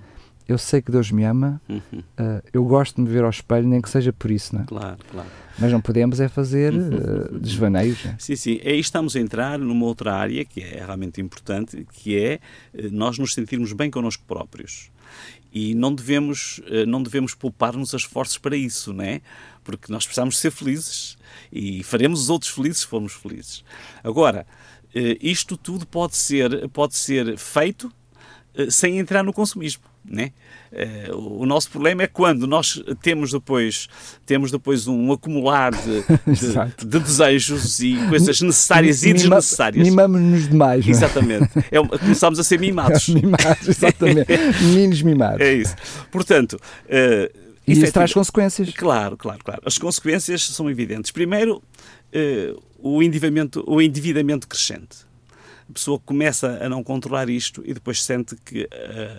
eu 0.47 0.59
sei 0.59 0.83
que 0.83 0.93
Deus 0.93 1.11
me 1.11 1.25
ama, 1.25 1.61
uhum. 1.69 1.81
uh, 2.19 2.43
eu 2.53 2.65
gosto 2.65 2.97
de 2.97 3.03
me 3.03 3.09
ver 3.09 3.25
ao 3.25 3.31
espelho, 3.31 3.67
nem 3.67 3.81
que 3.81 3.89
seja 3.89 4.13
por 4.13 4.31
isso, 4.31 4.55
não 4.55 4.63
é? 4.63 4.67
Claro, 4.67 4.99
claro. 5.11 5.29
Mas 5.59 5.73
não 5.73 5.81
podemos 5.81 6.21
é 6.21 6.29
fazer 6.29 6.73
uh, 6.73 7.39
desvaneios. 7.39 8.05
Né? 8.05 8.17
Sim, 8.19 8.37
sim. 8.37 8.61
Aí 8.65 8.79
estamos 8.79 9.15
a 9.17 9.21
entrar 9.21 9.59
numa 9.59 9.85
outra 9.87 10.15
área 10.15 10.45
que 10.45 10.61
é 10.61 10.85
realmente 10.85 11.21
importante, 11.21 11.87
que 11.93 12.19
é 12.19 12.41
uh, 12.75 12.91
nós 12.91 13.19
nos 13.19 13.35
sentirmos 13.35 13.73
bem 13.73 13.91
connosco 13.91 14.25
próprios. 14.27 14.91
E 15.53 15.73
não 15.73 15.95
devemos, 15.95 16.61
não 16.89 17.01
devemos 17.01 17.33
poupar-nos 17.33 17.93
esforços 17.93 18.37
para 18.39 18.57
isso, 18.57 18.93
não 18.93 19.05
é? 19.05 19.21
Porque 19.63 19.93
nós 19.93 20.05
precisamos 20.05 20.37
ser 20.37 20.51
felizes 20.51 21.17
e 21.53 21.81
faremos 21.85 22.23
os 22.23 22.31
outros 22.31 22.51
felizes 22.51 22.81
se 22.81 22.87
formos 22.89 23.13
felizes. 23.13 23.63
Agora, 24.03 24.45
isto 25.21 25.57
tudo 25.57 25.87
pode 25.87 26.17
ser, 26.17 26.69
pode 26.71 26.97
ser 26.97 27.39
feito 27.39 27.89
sem 28.69 28.99
entrar 28.99 29.23
no 29.23 29.33
consumismo. 29.33 29.85
Né? 30.09 30.33
Uh, 30.71 31.41
o 31.41 31.47
nosso 31.47 31.71
problema 31.71 32.03
é 32.03 32.07
quando 32.07 32.47
nós 32.47 32.83
temos 33.01 33.33
depois, 33.33 33.89
temos 34.27 34.51
depois 34.51 34.87
um 34.87 35.13
acumular 35.13 35.73
de, 35.73 36.03
de, 36.31 36.87
de 36.87 36.99
desejos 36.99 37.81
e 37.81 37.97
coisas 38.09 38.41
necessárias 38.41 39.03
e 39.03 39.15
desnecessárias. 39.15 39.89
Mimamos-nos 39.89 40.49
demais. 40.49 40.87
É? 40.87 40.91
Exatamente. 40.91 41.49
É, 41.71 41.99
começamos 41.99 42.39
a 42.39 42.45
ser 42.45 42.59
mimados. 42.59 43.09
mimados, 43.09 43.67
exatamente. 43.69 44.27
Meninos 44.63 45.01
mimados. 45.03 45.41
É 45.41 45.55
isso. 45.55 45.75
Portanto. 46.11 46.61
Uh, 46.85 47.45
e 47.67 47.73
isso 47.73 47.93
traz 47.93 48.13
consequências. 48.13 48.71
Claro, 48.75 49.17
claro, 49.17 49.43
claro. 49.43 49.63
As 49.65 49.79
consequências 49.79 50.47
são 50.49 50.69
evidentes. 50.69 51.11
Primeiro, 51.11 51.63
uh, 52.13 52.63
o, 52.79 53.03
endividamento, 53.03 53.65
o 53.67 53.81
endividamento 53.81 54.47
crescente. 54.47 54.99
a 55.71 55.73
pessoa 55.73 55.99
começa 55.99 56.59
a 56.61 56.69
não 56.69 56.83
controlar 56.83 57.31
isto 57.31 57.63
e 57.65 57.73
depois 57.73 58.03
sente 58.03 58.37
que 58.45 58.69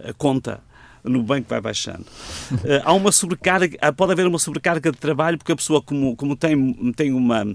a 0.08 0.14
conta 0.14 0.62
no 1.06 1.24
banco 1.24 1.48
vai 1.50 1.62
baixando. 1.62 2.06
Uh, 2.52 2.82
há 2.84 2.94
uma 2.94 3.12
sobrecarga, 3.12 3.78
pode 3.94 4.12
haver 4.12 4.26
uma 4.26 4.40
sobrecarga 4.40 4.92
de 4.92 4.98
trabalho 4.98 5.38
porque 5.38 5.52
a 5.52 5.56
pessoa, 5.56 5.82
como, 5.82 6.16
como 6.16 6.36
tem, 6.36 6.74
tem, 6.96 7.14
uma, 7.14 7.46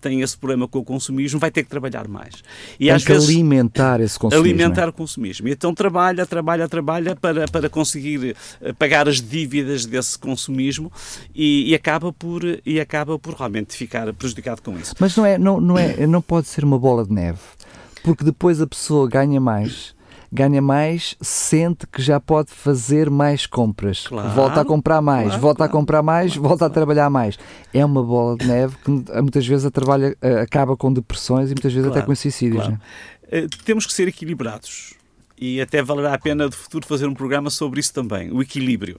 tem 0.00 0.20
esse 0.20 0.36
problema 0.36 0.68
com 0.68 0.78
o 0.78 0.84
consumismo, 0.84 1.38
vai 1.38 1.50
ter 1.50 1.62
que 1.62 1.70
trabalhar 1.70 2.08
mais. 2.08 2.42
E 2.78 2.86
tem 2.86 2.90
às 2.90 3.04
que 3.04 3.12
vezes, 3.12 3.28
alimentar 3.28 4.00
esse 4.00 4.18
consumismo. 4.18 4.44
Alimentar 4.44 4.82
é? 4.82 4.88
o 4.88 4.92
consumismo. 4.92 5.48
E 5.48 5.52
então 5.52 5.74
trabalha, 5.74 6.26
trabalha, 6.26 6.68
trabalha 6.68 7.16
para, 7.16 7.46
para 7.46 7.68
conseguir 7.68 8.36
eh, 8.60 8.72
pagar 8.72 9.08
as 9.08 9.20
dívidas 9.20 9.86
desse 9.86 10.18
consumismo 10.18 10.92
e, 11.34 11.70
e, 11.70 11.74
acaba 11.74 12.12
por, 12.12 12.42
e 12.64 12.80
acaba 12.80 13.18
por 13.18 13.34
realmente 13.34 13.76
ficar 13.76 14.12
prejudicado 14.12 14.62
com 14.62 14.76
isso. 14.78 14.94
Mas 14.98 15.16
não, 15.16 15.24
é, 15.24 15.38
não, 15.38 15.60
não, 15.60 15.78
é, 15.78 16.06
não 16.06 16.20
pode 16.20 16.48
ser 16.48 16.64
uma 16.64 16.78
bola 16.78 17.04
de 17.04 17.12
neve 17.12 17.38
porque 18.06 18.22
depois 18.22 18.60
a 18.60 18.66
pessoa 18.68 19.08
ganha 19.08 19.40
mais 19.40 19.95
ganha 20.32 20.60
mais, 20.60 21.16
sente 21.20 21.86
que 21.86 22.02
já 22.02 22.20
pode 22.20 22.50
fazer 22.50 23.10
mais 23.10 23.46
compras. 23.46 24.06
Claro, 24.06 24.30
volta 24.30 24.60
a 24.60 24.64
comprar 24.64 25.00
mais, 25.00 25.28
claro, 25.28 25.40
volta 25.40 25.56
claro, 25.58 25.70
a 25.70 25.72
comprar 25.72 26.02
mais, 26.02 26.36
volta 26.36 26.66
a 26.66 26.70
trabalhar 26.70 27.10
mais. 27.10 27.38
É 27.72 27.84
uma 27.84 28.02
bola 28.02 28.36
de 28.36 28.46
neve 28.46 28.76
que 28.84 28.90
muitas 28.90 29.46
vezes 29.46 29.64
a 29.64 29.70
trabalha, 29.70 30.16
acaba 30.42 30.76
com 30.76 30.92
depressões 30.92 31.50
e 31.50 31.54
muitas 31.54 31.72
vezes 31.72 31.90
até 31.90 32.02
com 32.02 32.14
suicídios. 32.14 32.68
Né? 32.68 32.78
Uh, 33.24 33.64
temos 33.64 33.86
que 33.86 33.92
ser 33.92 34.08
equilibrados. 34.08 34.94
E 35.38 35.60
até 35.60 35.82
valerá 35.82 36.14
a 36.14 36.18
pena 36.18 36.48
de 36.48 36.56
futuro 36.56 36.86
fazer 36.86 37.06
um 37.06 37.12
programa 37.12 37.50
sobre 37.50 37.78
isso 37.78 37.92
também, 37.92 38.32
o 38.32 38.40
equilíbrio. 38.40 38.98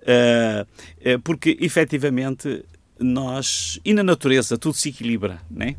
Uh, 0.00 1.18
porque 1.22 1.58
efetivamente 1.60 2.64
nós, 2.98 3.78
e 3.84 3.92
na 3.92 4.02
natureza, 4.02 4.56
tudo 4.56 4.74
se 4.74 4.88
equilibra, 4.88 5.40
não 5.50 5.66
é? 5.66 5.70
Eh, 5.70 5.76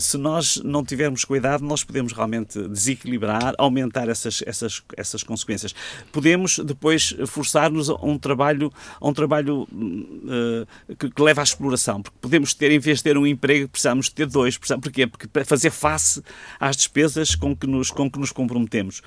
se 0.00 0.16
nós 0.16 0.56
não 0.64 0.84
tivermos 0.84 1.24
cuidado, 1.24 1.64
nós 1.64 1.84
podemos 1.84 2.12
realmente 2.12 2.60
desequilibrar, 2.68 3.54
aumentar 3.58 4.08
essas, 4.08 4.42
essas, 4.46 4.82
essas 4.96 5.22
consequências. 5.22 5.74
Podemos 6.12 6.58
depois 6.58 7.14
forçar-nos 7.26 7.90
a 7.90 7.94
um 8.02 8.18
trabalho, 8.18 8.72
a 9.00 9.08
um 9.08 9.12
trabalho 9.12 9.62
uh, 9.62 10.94
que, 10.96 11.10
que, 11.10 11.22
leva 11.22 11.40
à 11.40 11.44
exploração, 11.44 12.02
porque 12.02 12.18
podemos 12.20 12.54
ter, 12.54 12.70
em 12.70 12.78
vez 12.78 12.98
de 12.98 13.04
ter 13.04 13.18
um 13.18 13.26
emprego, 13.26 13.68
precisamos 13.68 14.08
ter 14.08 14.26
dois. 14.26 14.56
Precisamos, 14.56 14.82
porquê? 14.82 15.06
Porque 15.06 15.26
para 15.26 15.44
fazer 15.44 15.70
face 15.70 16.22
às 16.58 16.76
despesas 16.76 17.34
com 17.34 17.54
que 17.54 17.66
nos, 17.66 17.90
com 17.90 18.10
que 18.10 18.18
nos 18.18 18.32
comprometemos. 18.32 19.00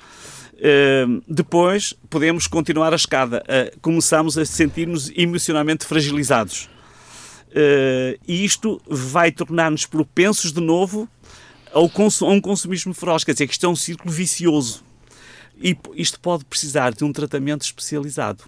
Uh, 0.54 1.22
depois 1.28 1.94
podemos 2.08 2.46
continuar 2.46 2.92
a 2.92 2.96
escada. 2.96 3.42
Uh, 3.42 3.78
começamos 3.80 4.36
a 4.36 4.44
sentir-nos 4.44 5.10
emocionalmente 5.16 5.84
fragilizados. 5.84 6.68
Uh, 7.50 8.18
e 8.26 8.44
isto 8.44 8.80
vai 8.86 9.32
tornar-nos 9.32 9.84
propensos 9.84 10.52
de 10.52 10.60
novo 10.60 11.08
ao 11.72 11.84
a 11.84 12.24
um 12.26 12.40
consumismo 12.40 12.94
feroz. 12.94 13.24
Quer 13.24 13.32
dizer, 13.32 13.46
que 13.46 13.52
isto 13.52 13.66
é 13.66 13.68
um 13.68 13.76
círculo 13.76 14.12
vicioso. 14.12 14.84
E 15.60 15.76
isto 15.94 16.18
pode 16.20 16.44
precisar 16.44 16.92
de 16.94 17.04
um 17.04 17.12
tratamento 17.12 17.62
especializado. 17.62 18.44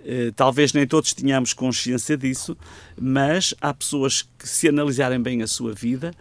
Uh, 0.00 0.32
talvez 0.36 0.72
nem 0.72 0.86
todos 0.86 1.12
tenhamos 1.12 1.52
consciência 1.52 2.16
disso, 2.16 2.56
mas 2.98 3.52
há 3.60 3.74
pessoas 3.74 4.22
que, 4.38 4.48
se 4.48 4.68
analisarem 4.68 5.20
bem 5.20 5.42
a 5.42 5.46
sua 5.46 5.72
vida, 5.72 6.12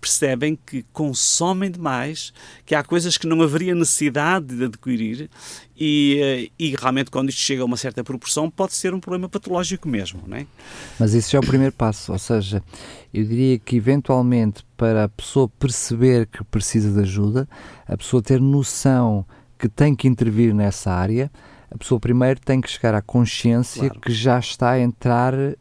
percebem 0.00 0.56
que 0.56 0.84
consomem 0.92 1.70
demais, 1.70 2.32
que 2.64 2.74
há 2.74 2.82
coisas 2.82 3.18
que 3.18 3.26
não 3.26 3.42
haveria 3.42 3.74
necessidade 3.74 4.56
de 4.56 4.64
adquirir 4.64 5.30
e, 5.76 6.18
eh, 6.20 6.50
e, 6.58 6.74
realmente 6.76 7.10
quando 7.10 7.30
isto 7.30 7.40
chega 7.40 7.62
a 7.62 7.64
uma 7.64 7.76
certa 7.76 8.04
proporção 8.04 8.50
pode 8.50 8.74
ser 8.74 8.92
um 8.94 9.00
problema 9.00 9.28
patológico 9.28 9.88
mesmo, 9.88 10.22
não 10.26 10.36
é? 10.36 10.46
Mas 10.98 11.14
isso 11.14 11.30
já 11.30 11.38
é 11.38 11.40
o 11.40 11.46
primeiro 11.46 11.74
passo, 11.74 12.12
ou 12.12 12.18
seja, 12.18 12.62
eu 13.12 13.24
diria 13.24 13.58
que 13.58 13.76
eventualmente 13.76 14.64
para 14.76 15.04
a 15.04 15.08
pessoa 15.08 15.48
perceber 15.48 16.26
que 16.26 16.42
precisa 16.44 16.92
de 16.92 17.00
ajuda, 17.00 17.48
a 17.86 17.96
pessoa 17.96 18.22
ter 18.22 18.40
noção 18.40 19.24
que 19.58 19.68
tem 19.68 19.94
que 19.94 20.08
intervir 20.08 20.54
nessa 20.54 20.90
área, 20.90 21.30
a 21.70 21.78
pessoa 21.78 22.00
primeiro 22.00 22.40
tem 22.40 22.60
que 22.60 22.68
chegar 22.68 22.94
à 22.94 23.00
consciência 23.00 23.82
claro. 23.84 24.00
que 24.00 24.12
já 24.12 24.38
está 24.38 24.70
a 24.72 24.80
entrar 24.80 25.34
uh, 25.34 25.56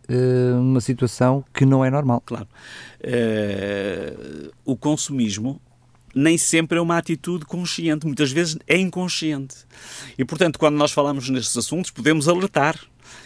numa 0.56 0.82
situação 0.82 1.46
que 1.54 1.66
não 1.66 1.86
é 1.86 1.89
normal. 1.92 2.22
Claro. 2.25 2.48
Uh, 3.01 4.51
o 4.66 4.75
consumismo 4.75 5.62
nem 6.16 6.38
sempre 6.38 6.80
é 6.80 6.82
uma 6.82 6.98
atitude 6.98 7.46
consciente, 7.46 8.08
muitas 8.08 8.32
vezes 8.32 8.58
é 8.68 8.78
inconsciente. 8.78 9.56
E, 10.18 10.25
portanto, 10.25 10.58
quando 10.58 10.75
nós 10.75 10.92
falamos 10.92 11.30
nestes 11.30 11.56
assuntos, 11.56 11.92
podemos 11.92 12.28
alertar 12.28 12.80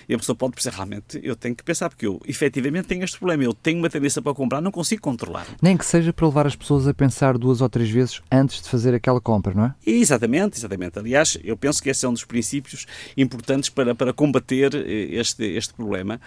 e 0.07 0.13
a 0.13 0.17
pessoa 0.17 0.35
pode 0.35 0.53
pensar, 0.53 0.71
realmente, 0.71 1.19
eu 1.23 1.35
tenho 1.35 1.55
que 1.55 1.63
pensar, 1.63 1.89
porque 1.89 2.05
eu 2.05 2.21
efetivamente 2.27 2.87
tenho 2.87 3.03
este 3.03 3.17
problema, 3.17 3.43
eu 3.43 3.53
tenho 3.53 3.79
uma 3.79 3.89
tendência 3.89 4.21
para 4.21 4.33
comprar, 4.33 4.61
não 4.61 4.71
consigo 4.71 5.01
controlar. 5.01 5.45
Nem 5.61 5.77
que 5.77 5.85
seja 5.85 6.11
para 6.11 6.25
levar 6.27 6.47
as 6.47 6.55
pessoas 6.55 6.87
a 6.87 6.93
pensar 6.93 7.37
duas 7.37 7.61
ou 7.61 7.69
três 7.69 7.89
vezes 7.89 8.21
antes 8.31 8.61
de 8.61 8.69
fazer 8.69 8.93
aquela 8.93 9.21
compra, 9.21 9.53
não 9.53 9.65
é? 9.65 9.75
Exatamente, 9.85 10.57
exatamente. 10.57 10.99
Aliás, 10.99 11.37
eu 11.43 11.57
penso 11.57 11.81
que 11.81 11.89
esse 11.89 12.05
é 12.05 12.09
um 12.09 12.13
dos 12.13 12.25
princípios 12.25 12.85
importantes 13.17 13.69
para, 13.69 13.95
para 13.95 14.13
combater 14.13 14.73
eh, 14.75 15.15
este, 15.15 15.43
este 15.43 15.73
problema, 15.73 16.19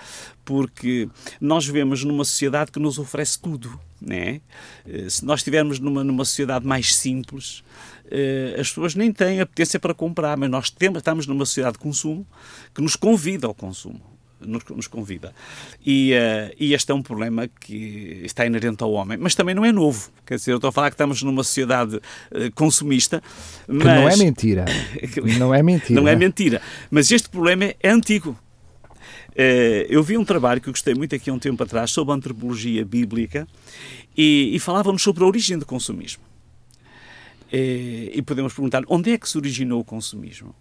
porque 0.45 1.09
nós 1.41 1.67
vivemos 1.67 2.05
numa 2.05 2.25
sociedade 2.25 2.71
que 2.71 2.79
nos 2.79 2.99
oferece 2.99 3.41
tudo. 3.41 3.79
Né? 4.01 4.43
Se 5.09 5.25
nós 5.25 5.41
estivermos 5.41 5.79
numa, 5.79 6.05
numa 6.05 6.25
sociedade 6.25 6.67
mais 6.67 6.95
simples, 6.95 7.65
eh, 7.96 7.96
as 8.59 8.69
pessoas 8.69 8.95
nem 8.95 9.13
têm 9.13 9.41
apetência 9.41 9.79
para 9.81 9.95
comprar, 9.95 10.37
mas 10.37 10.51
nós 10.51 10.71
temos, 10.71 10.99
estamos 10.99 11.27
numa 11.27 11.45
sociedade 11.45 11.75
de 11.75 11.79
consumo 11.79 12.27
que 12.75 12.81
nos 12.81 12.97
convida 12.97 13.47
ao 13.47 13.55
consumo. 13.55 14.01
Nos, 14.39 14.63
nos 14.67 14.87
convida. 14.87 15.35
E, 15.85 16.13
uh, 16.13 16.55
e, 16.61 16.75
este 16.75 16.93
é 16.93 16.95
um 16.95 17.03
problema 17.03 17.49
que 17.49 18.21
está 18.23 18.45
inerente 18.45 18.83
ao 18.85 18.93
homem, 18.93 19.17
mas 19.17 19.35
também 19.35 19.55
não 19.55 19.65
é 19.65 19.73
novo. 19.73 20.11
Quer 20.27 20.35
dizer, 20.35 20.53
eu 20.53 20.57
estou 20.57 20.69
a 20.69 20.73
falar 20.73 20.91
que 20.91 20.95
estamos 20.95 21.23
numa 21.23 21.43
sociedade 21.43 21.97
uh, 21.97 22.01
consumista. 22.55 23.23
Mas... 23.67 23.79
Que 23.79 23.85
não 23.85 24.09
é 24.09 24.17
mentira. 24.17 24.65
não 25.39 25.55
é 25.55 25.63
mentira. 25.63 26.01
Não 26.01 26.07
é 26.07 26.15
mentira. 26.15 26.61
Mas 26.91 27.11
este 27.11 27.31
problema 27.31 27.65
é, 27.65 27.77
é 27.83 27.89
antigo. 27.89 28.39
Uh, 29.31 29.89
eu 29.89 30.03
vi 30.03 30.19
um 30.19 30.25
trabalho 30.25 30.61
que 30.61 30.69
eu 30.69 30.73
gostei 30.73 30.95
muito 30.95 31.15
aqui 31.15 31.31
há 31.31 31.33
um 31.33 31.39
tempo 31.39 31.63
atrás 31.63 31.91
sobre 31.91 32.13
a 32.13 32.17
antropologia 32.17 32.85
bíblica 32.85 33.49
e, 34.15 34.51
e 34.53 34.59
falávamos 34.59 35.03
sobre 35.03 35.25
a 35.25 35.27
origem 35.27 35.59
do 35.59 35.65
consumismo. 35.65 36.23
Eh, 37.53 38.11
e 38.15 38.23
podemos 38.23 38.53
perguntar 38.53 38.83
onde 38.89 39.13
é 39.13 39.19
que 39.19 39.29
se 39.29 39.39
originou 39.39 39.81
o 39.81 39.85
consumismo. 39.85 40.55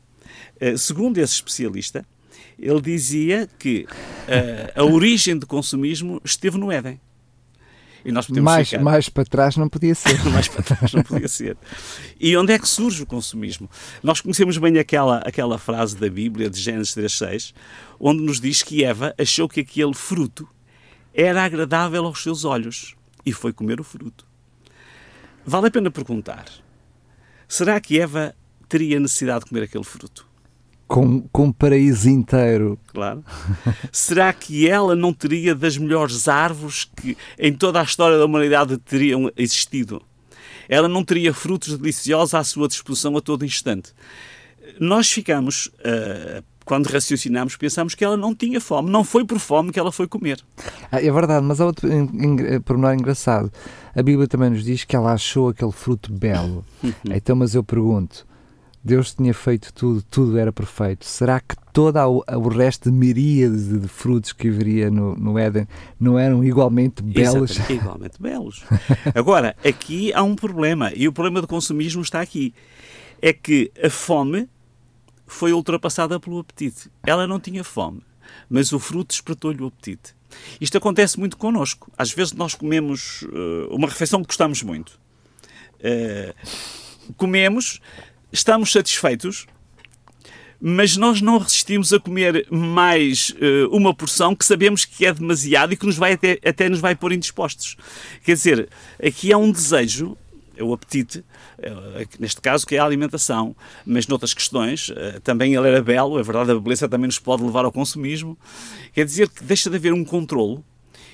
Eh, 0.60 0.78
segundo 0.78 1.18
esse 1.18 1.34
especialista, 1.34 2.06
ele 2.60 2.82
dizia 2.82 3.50
que 3.60 3.86
eh, 4.28 4.72
a 4.76 4.84
origem 4.84 5.38
do 5.38 5.48
consumismo 5.48 6.22
esteve 6.24 6.58
no 6.58 6.72
Éden. 6.72 7.00
E 8.04 8.12
nós 8.12 8.28
podemos 8.28 8.46
mais, 8.46 8.70
ficar... 8.70 8.84
mais 8.84 9.10
para 9.10 9.26
trás 9.26 9.58
não 9.58 9.68
podia 9.68 9.96
ser. 9.96 10.24
mais 10.26 10.48
para 10.48 10.62
trás 10.62 10.94
não 10.94 11.02
podia 11.02 11.28
ser. 11.28 11.58
E 12.20 12.38
onde 12.38 12.54
é 12.54 12.60
que 12.60 12.68
surge 12.68 13.02
o 13.02 13.06
consumismo? 13.06 13.68
Nós 14.04 14.22
conhecemos 14.22 14.58
bem 14.60 14.78
aquela, 14.78 15.18
aquela 15.20 15.58
frase 15.58 15.98
da 15.98 16.08
Bíblia, 16.08 16.50
de 16.50 16.60
Gênesis 16.60 16.96
3.6, 16.96 17.54
onde 18.00 18.22
nos 18.22 18.40
diz 18.40 18.62
que 18.62 18.84
Eva 18.84 19.16
achou 19.18 19.50
que 19.50 19.62
aquele 19.62 19.94
fruto 19.96 20.48
era 21.14 21.44
agradável 21.44 22.06
aos 22.06 22.22
seus 22.22 22.46
olhos 22.46 22.96
e 23.26 23.34
foi 23.34 23.52
comer 23.52 23.80
o 23.82 23.84
fruto. 23.84 24.28
Vale 25.44 25.68
a 25.68 25.72
pena 25.72 25.90
perguntar: 25.90 26.46
Será 27.48 27.80
que 27.80 28.00
Eva 28.00 28.36
teria 28.68 29.00
necessidade 29.00 29.46
de 29.46 29.50
comer 29.50 29.64
aquele 29.64 29.84
fruto? 29.84 30.26
Com, 30.88 31.22
com 31.30 31.46
um 31.46 31.52
paraíso 31.52 32.10
inteiro. 32.10 32.80
Claro. 32.88 33.24
Será 33.92 34.32
que 34.32 34.68
ela 34.68 34.96
não 34.96 35.12
teria 35.12 35.56
das 35.56 35.78
melhores 35.78 36.28
árvores 36.28 36.90
que 36.96 37.18
em 37.40 37.54
toda 37.54 37.80
a 37.80 37.84
história 37.84 38.18
da 38.18 38.26
humanidade 38.26 38.78
teriam 38.78 39.32
existido? 39.36 40.02
Ela 40.70 40.88
não 40.88 41.04
teria 41.04 41.34
frutos 41.34 41.78
deliciosos 41.78 42.34
à 42.34 42.44
sua 42.44 42.68
disposição 42.68 43.16
a 43.18 43.22
todo 43.22 43.46
instante. 43.46 43.94
Nós 44.80 45.12
ficamos, 45.12 45.68
uh, 45.68 46.44
quando 46.66 46.88
raciocinamos, 46.88 47.56
pensamos 47.56 47.96
que 47.96 48.04
ela 48.04 48.18
não 48.18 48.36
tinha 48.36 48.60
fome. 48.60 48.90
Não 48.90 49.04
foi 49.04 49.24
por 49.24 49.40
fome 49.40 49.72
que 49.72 49.80
ela 49.80 49.92
foi 49.92 50.08
comer. 50.08 50.44
Ah, 50.92 51.02
é 51.02 51.12
verdade, 51.12 51.46
mas 51.46 51.62
há 51.62 51.66
outro 51.66 51.88
pormenor 52.66 52.94
engraçado 52.94 53.52
a 53.96 54.04
Bíblia 54.04 54.28
também 54.28 54.50
nos 54.50 54.64
diz 54.64 54.84
que 54.84 54.96
ela 54.96 55.14
achou 55.14 55.50
aquele 55.50 55.72
fruto 55.72 56.12
belo. 56.12 56.66
Então, 57.10 57.36
mas 57.36 57.56
eu 57.56 57.64
pergunto, 57.64 58.28
Deus 58.84 59.14
tinha 59.14 59.34
feito 59.34 59.74
tudo, 59.74 60.04
tudo 60.04 60.38
era 60.38 60.52
perfeito. 60.52 61.06
Será 61.06 61.40
que 61.40 61.56
todo 61.72 61.98
o 61.98 62.50
resto 62.50 62.92
de 62.92 62.98
miríades 62.98 63.70
de 63.70 63.88
frutos 63.88 64.34
que 64.34 64.50
haveria 64.50 64.92
no, 64.92 65.16
no 65.16 65.40
Éden 65.40 65.68
não 66.00 66.20
eram 66.20 66.44
igualmente 66.44 67.02
belos? 67.02 67.52
Exatamente, 67.52 67.74
igualmente 67.82 68.22
belos. 68.22 68.64
Agora, 69.14 69.56
aqui 69.64 70.14
há 70.14 70.22
um 70.24 70.36
problema, 70.36 70.92
e 70.94 71.08
o 71.08 71.14
problema 71.14 71.42
do 71.42 71.48
consumismo 71.48 72.02
está 72.02 72.20
aqui. 72.22 72.54
É 73.22 73.32
que 73.32 73.72
a 73.82 73.90
fome 73.90 74.50
foi 75.26 75.54
ultrapassada 75.54 76.20
pelo 76.20 76.40
apetite. 76.40 76.90
Ela 77.06 77.28
não 77.28 77.40
tinha 77.40 77.64
fome, 77.64 78.02
mas 78.50 78.72
o 78.72 78.80
fruto 78.80 79.10
despertou-lhe 79.10 79.62
o 79.62 79.68
apetite. 79.68 80.16
Isto 80.60 80.78
acontece 80.78 81.20
muito 81.20 81.38
connosco. 81.38 81.92
Às 81.98 82.12
vezes 82.12 82.34
nós 82.34 82.54
comemos 82.54 83.24
uh, 83.24 83.68
uma 83.70 83.88
refeição 83.88 84.22
que 84.22 84.28
gostamos 84.28 84.62
muito. 84.64 85.00
Uh, 85.80 87.14
comemos, 87.16 87.80
estamos 88.32 88.72
satisfeitos, 88.72 89.48
mas 90.60 90.98
nós 90.98 91.22
não 91.22 91.38
resistimos 91.38 91.94
a 91.94 92.00
comer 92.00 92.48
mais 92.50 93.30
uh, 93.32 93.70
uma 93.72 93.94
porção 93.94 94.36
que 94.36 94.46
sabemos 94.46 94.86
que 94.86 95.06
é 95.06 95.14
demasiado 95.14 95.74
e 95.74 95.78
que 95.78 95.86
nos 95.86 95.98
vai 95.98 96.14
até, 96.14 96.40
até 96.46 96.70
nos 96.70 96.80
vai 96.80 96.96
pôr 96.96 97.12
indispostos. 97.12 97.76
Quer 98.24 98.34
dizer, 98.34 98.70
aqui 99.04 99.32
há 99.32 99.38
um 99.38 99.52
desejo 99.52 100.18
é 100.56 100.64
o 100.64 100.74
apetite, 100.74 101.24
é, 101.58 102.08
neste 102.20 102.42
caso 102.42 102.66
que 102.66 102.76
é 102.76 102.80
a 102.80 102.86
alimentação, 102.86 103.56
mas 103.86 104.08
noutras 104.08 104.34
questões 104.34 104.92
também 105.24 105.56
ele 105.56 105.68
era 105.68 105.82
belo, 105.82 106.20
é 106.20 106.24
verdade, 106.24 106.52
a 106.52 106.60
beleza 106.60 106.88
também 106.88 107.08
nos 107.08 107.20
pode 107.20 107.44
levar 107.44 107.66
ao 107.66 107.72
consumismo, 107.72 108.38
quer 108.94 109.06
dizer 109.06 109.30
que 109.30 109.44
deixa 109.44 109.70
de 109.70 109.76
haver 109.76 109.94
um 109.94 110.04
controlo 110.04 110.64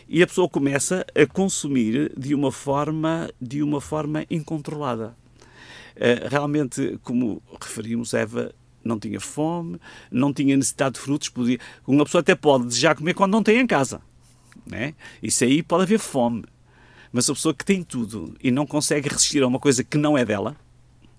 e 0.07 0.21
a 0.21 0.27
pessoa 0.27 0.49
começa 0.49 1.05
a 1.15 1.25
consumir 1.25 2.11
de 2.17 2.35
uma 2.35 2.51
forma, 2.51 3.29
de 3.41 3.63
uma 3.63 3.79
forma 3.79 4.25
incontrolada. 4.29 5.15
Realmente, 6.29 6.99
como 7.03 7.41
referimos, 7.61 8.13
Eva 8.13 8.53
não 8.83 8.99
tinha 8.99 9.19
fome, 9.19 9.79
não 10.11 10.33
tinha 10.33 10.57
necessidade 10.57 10.95
de 10.95 10.99
frutos, 10.99 11.29
podia, 11.29 11.59
uma 11.85 12.03
pessoa 12.03 12.21
até 12.21 12.35
pode 12.35 12.65
desejar 12.65 12.95
comer 12.95 13.13
quando 13.13 13.31
não 13.31 13.43
tem 13.43 13.59
em 13.59 13.67
casa. 13.67 14.01
Né? 14.65 14.93
Isso 15.21 15.43
aí 15.43 15.63
pode 15.63 15.83
haver 15.83 15.99
fome. 15.99 16.43
Mas 17.11 17.29
a 17.29 17.33
pessoa 17.33 17.53
que 17.53 17.65
tem 17.65 17.83
tudo 17.83 18.35
e 18.41 18.51
não 18.51 18.65
consegue 18.65 19.09
resistir 19.09 19.43
a 19.43 19.47
uma 19.47 19.59
coisa 19.59 19.83
que 19.83 19.97
não 19.97 20.17
é 20.17 20.23
dela, 20.23 20.55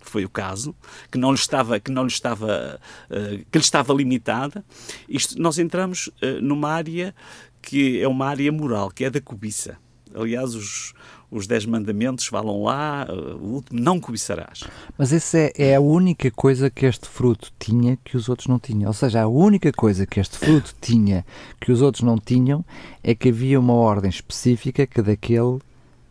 foi 0.01 0.25
o 0.25 0.29
caso, 0.29 0.75
que 1.11 1.19
não 1.19 1.31
lhe 1.31 1.39
estava, 1.39 1.79
que 1.79 1.91
não 1.91 2.03
lhe 2.03 2.13
estava, 2.13 2.81
uh, 3.11 3.45
que 3.51 3.59
lhe 3.59 3.65
estava 3.65 3.93
limitada, 3.93 4.65
isto, 5.09 5.41
nós 5.41 5.59
entramos 5.59 6.09
uh, 6.09 6.41
numa 6.41 6.71
área 6.71 7.15
que 7.61 8.01
é 8.01 8.09
uma 8.09 8.27
área 8.27 8.51
moral, 8.51 8.91
que 8.91 9.05
é 9.05 9.11
da 9.11 9.21
cobiça. 9.21 9.79
Aliás, 10.15 10.55
os, 10.55 10.93
os 11.31 11.47
Dez 11.47 11.65
Mandamentos 11.65 12.27
falam 12.27 12.65
lá, 12.65 13.07
uh, 13.09 13.37
o 13.37 13.55
último, 13.55 13.81
não 13.81 14.01
cobiçarás. 14.01 14.65
Mas 14.99 15.13
essa 15.13 15.39
é, 15.39 15.53
é, 15.57 15.77
a 15.77 15.81
única 15.81 16.31
coisa 16.31 16.69
que 16.69 16.85
este 16.85 17.09
fruto 17.09 17.53
tinha 17.59 17.97
que 18.05 18.17
os 18.17 18.29
outros 18.29 18.49
não 18.49 18.59
tinham. 18.59 18.89
Ou 18.89 18.95
seja, 18.95 19.23
a 19.23 19.29
única 19.29 19.73
coisa 19.73 20.05
que 20.05 20.21
este 20.21 20.37
fruto 20.37 20.75
tinha 20.81 21.25
que 21.61 21.73
os 21.73 21.81
outros 21.81 22.03
não 22.03 22.19
tinham 22.19 22.65
é 23.03 23.15
que 23.15 23.31
havia 23.31 23.59
uma 23.59 23.75
ordem 23.75 24.11
específica 24.11 24.87
que 24.87 25.01
daquele 25.01 25.59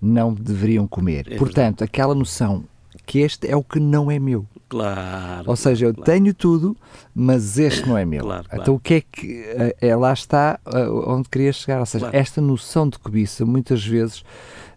não 0.02 0.34
deveriam 0.34 0.88
comer. 0.88 1.28
É 1.32 1.38
Portanto, 1.38 1.84
aquela 1.84 2.16
noção 2.16 2.64
que 3.06 3.20
este 3.20 3.48
é 3.48 3.56
o 3.56 3.64
que 3.64 3.80
não 3.80 4.10
é 4.10 4.20
meu. 4.20 4.46
Claro. 4.70 5.50
Ou 5.50 5.56
seja, 5.56 5.88
eu 5.88 5.94
claro. 5.94 6.06
tenho 6.06 6.34
tudo, 6.34 6.78
mas 7.14 7.60
este 7.60 7.88
não 7.88 7.98
é 7.98 8.06
meu. 8.06 8.22
Claro, 8.22 8.46
claro. 8.46 8.62
Então 8.62 8.76
o 8.76 8.80
que 8.80 8.94
é 8.96 9.02
que. 9.02 9.44
É, 9.80 9.90
é 9.90 9.96
lá 9.96 10.14
está 10.14 10.60
uh, 10.66 11.12
onde 11.12 11.28
queria 11.30 11.52
chegar. 11.52 11.80
Ou 11.80 11.86
seja, 11.86 12.10
esta 12.14 12.40
noção 12.40 12.88
de 12.88 12.98
cobiça, 12.98 13.46
muitas 13.46 13.86
vezes 13.86 14.24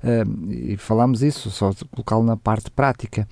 Uh, 0.05 0.53
e 0.53 0.77
falámos 0.77 1.23
isso, 1.23 1.51
só 1.51 1.73
colocá-lo 1.91 2.23
na 2.23 2.37
parte 2.37 2.71
prática. 2.71 3.27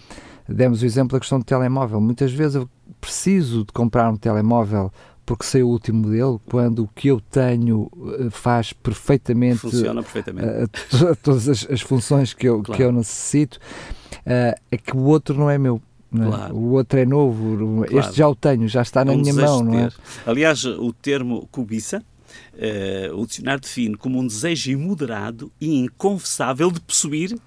Demos 0.49 0.80
o 0.80 0.87
exemplo 0.87 1.12
da 1.12 1.20
questão 1.20 1.38
do 1.38 1.44
telemóvel. 1.44 2.00
Muitas 2.00 2.32
vezes 2.32 2.54
eu 2.54 2.68
preciso 2.99 3.64
de 3.64 3.72
comprar 3.72 4.11
um 4.11 4.16
telemóvel 4.16 4.90
porque 5.24 5.44
sei 5.44 5.62
o 5.62 5.68
último 5.68 6.02
modelo, 6.02 6.40
quando 6.46 6.84
o 6.84 6.88
que 6.88 7.08
eu 7.08 7.20
tenho 7.20 7.90
faz 8.30 8.72
perfeitamente, 8.72 9.58
Funciona 9.58 10.02
perfeitamente. 10.02 10.80
Uh, 10.94 11.16
todas 11.22 11.48
as, 11.48 11.70
as, 11.70 11.80
funções 11.80 12.34
que 12.34 12.48
eu, 12.48 12.62
claro. 12.62 12.76
que 12.76 12.82
eu 12.82 12.92
necessito, 12.92 13.58
uh, 14.18 14.58
é 14.70 14.76
que 14.76 14.96
o 14.96 15.04
outro 15.04 15.36
não 15.36 15.48
é 15.48 15.58
meu. 15.58 15.80
Não 16.10 16.26
é? 16.26 16.36
Claro. 16.36 16.54
O 16.54 16.72
outro 16.72 16.98
é 16.98 17.06
novo, 17.06 17.86
claro. 17.86 17.98
este 17.98 18.18
já 18.18 18.28
o 18.28 18.34
tenho, 18.34 18.68
já 18.68 18.82
está 18.82 19.04
na 19.04 19.12
não 19.12 19.20
minha 19.20 19.32
mão. 19.32 19.62
Não 19.62 19.78
é? 19.78 19.88
Aliás, 20.26 20.64
o 20.64 20.92
termo 20.92 21.48
cobiça 21.50 22.02
Uh, 22.54 23.16
o 23.16 23.26
dicionário 23.26 23.60
define 23.60 23.96
como 23.96 24.18
um 24.18 24.26
desejo 24.26 24.70
imoderado 24.70 25.50
e 25.60 25.74
inconfessável 25.74 26.70
de 26.70 26.80
possuir 26.80 27.38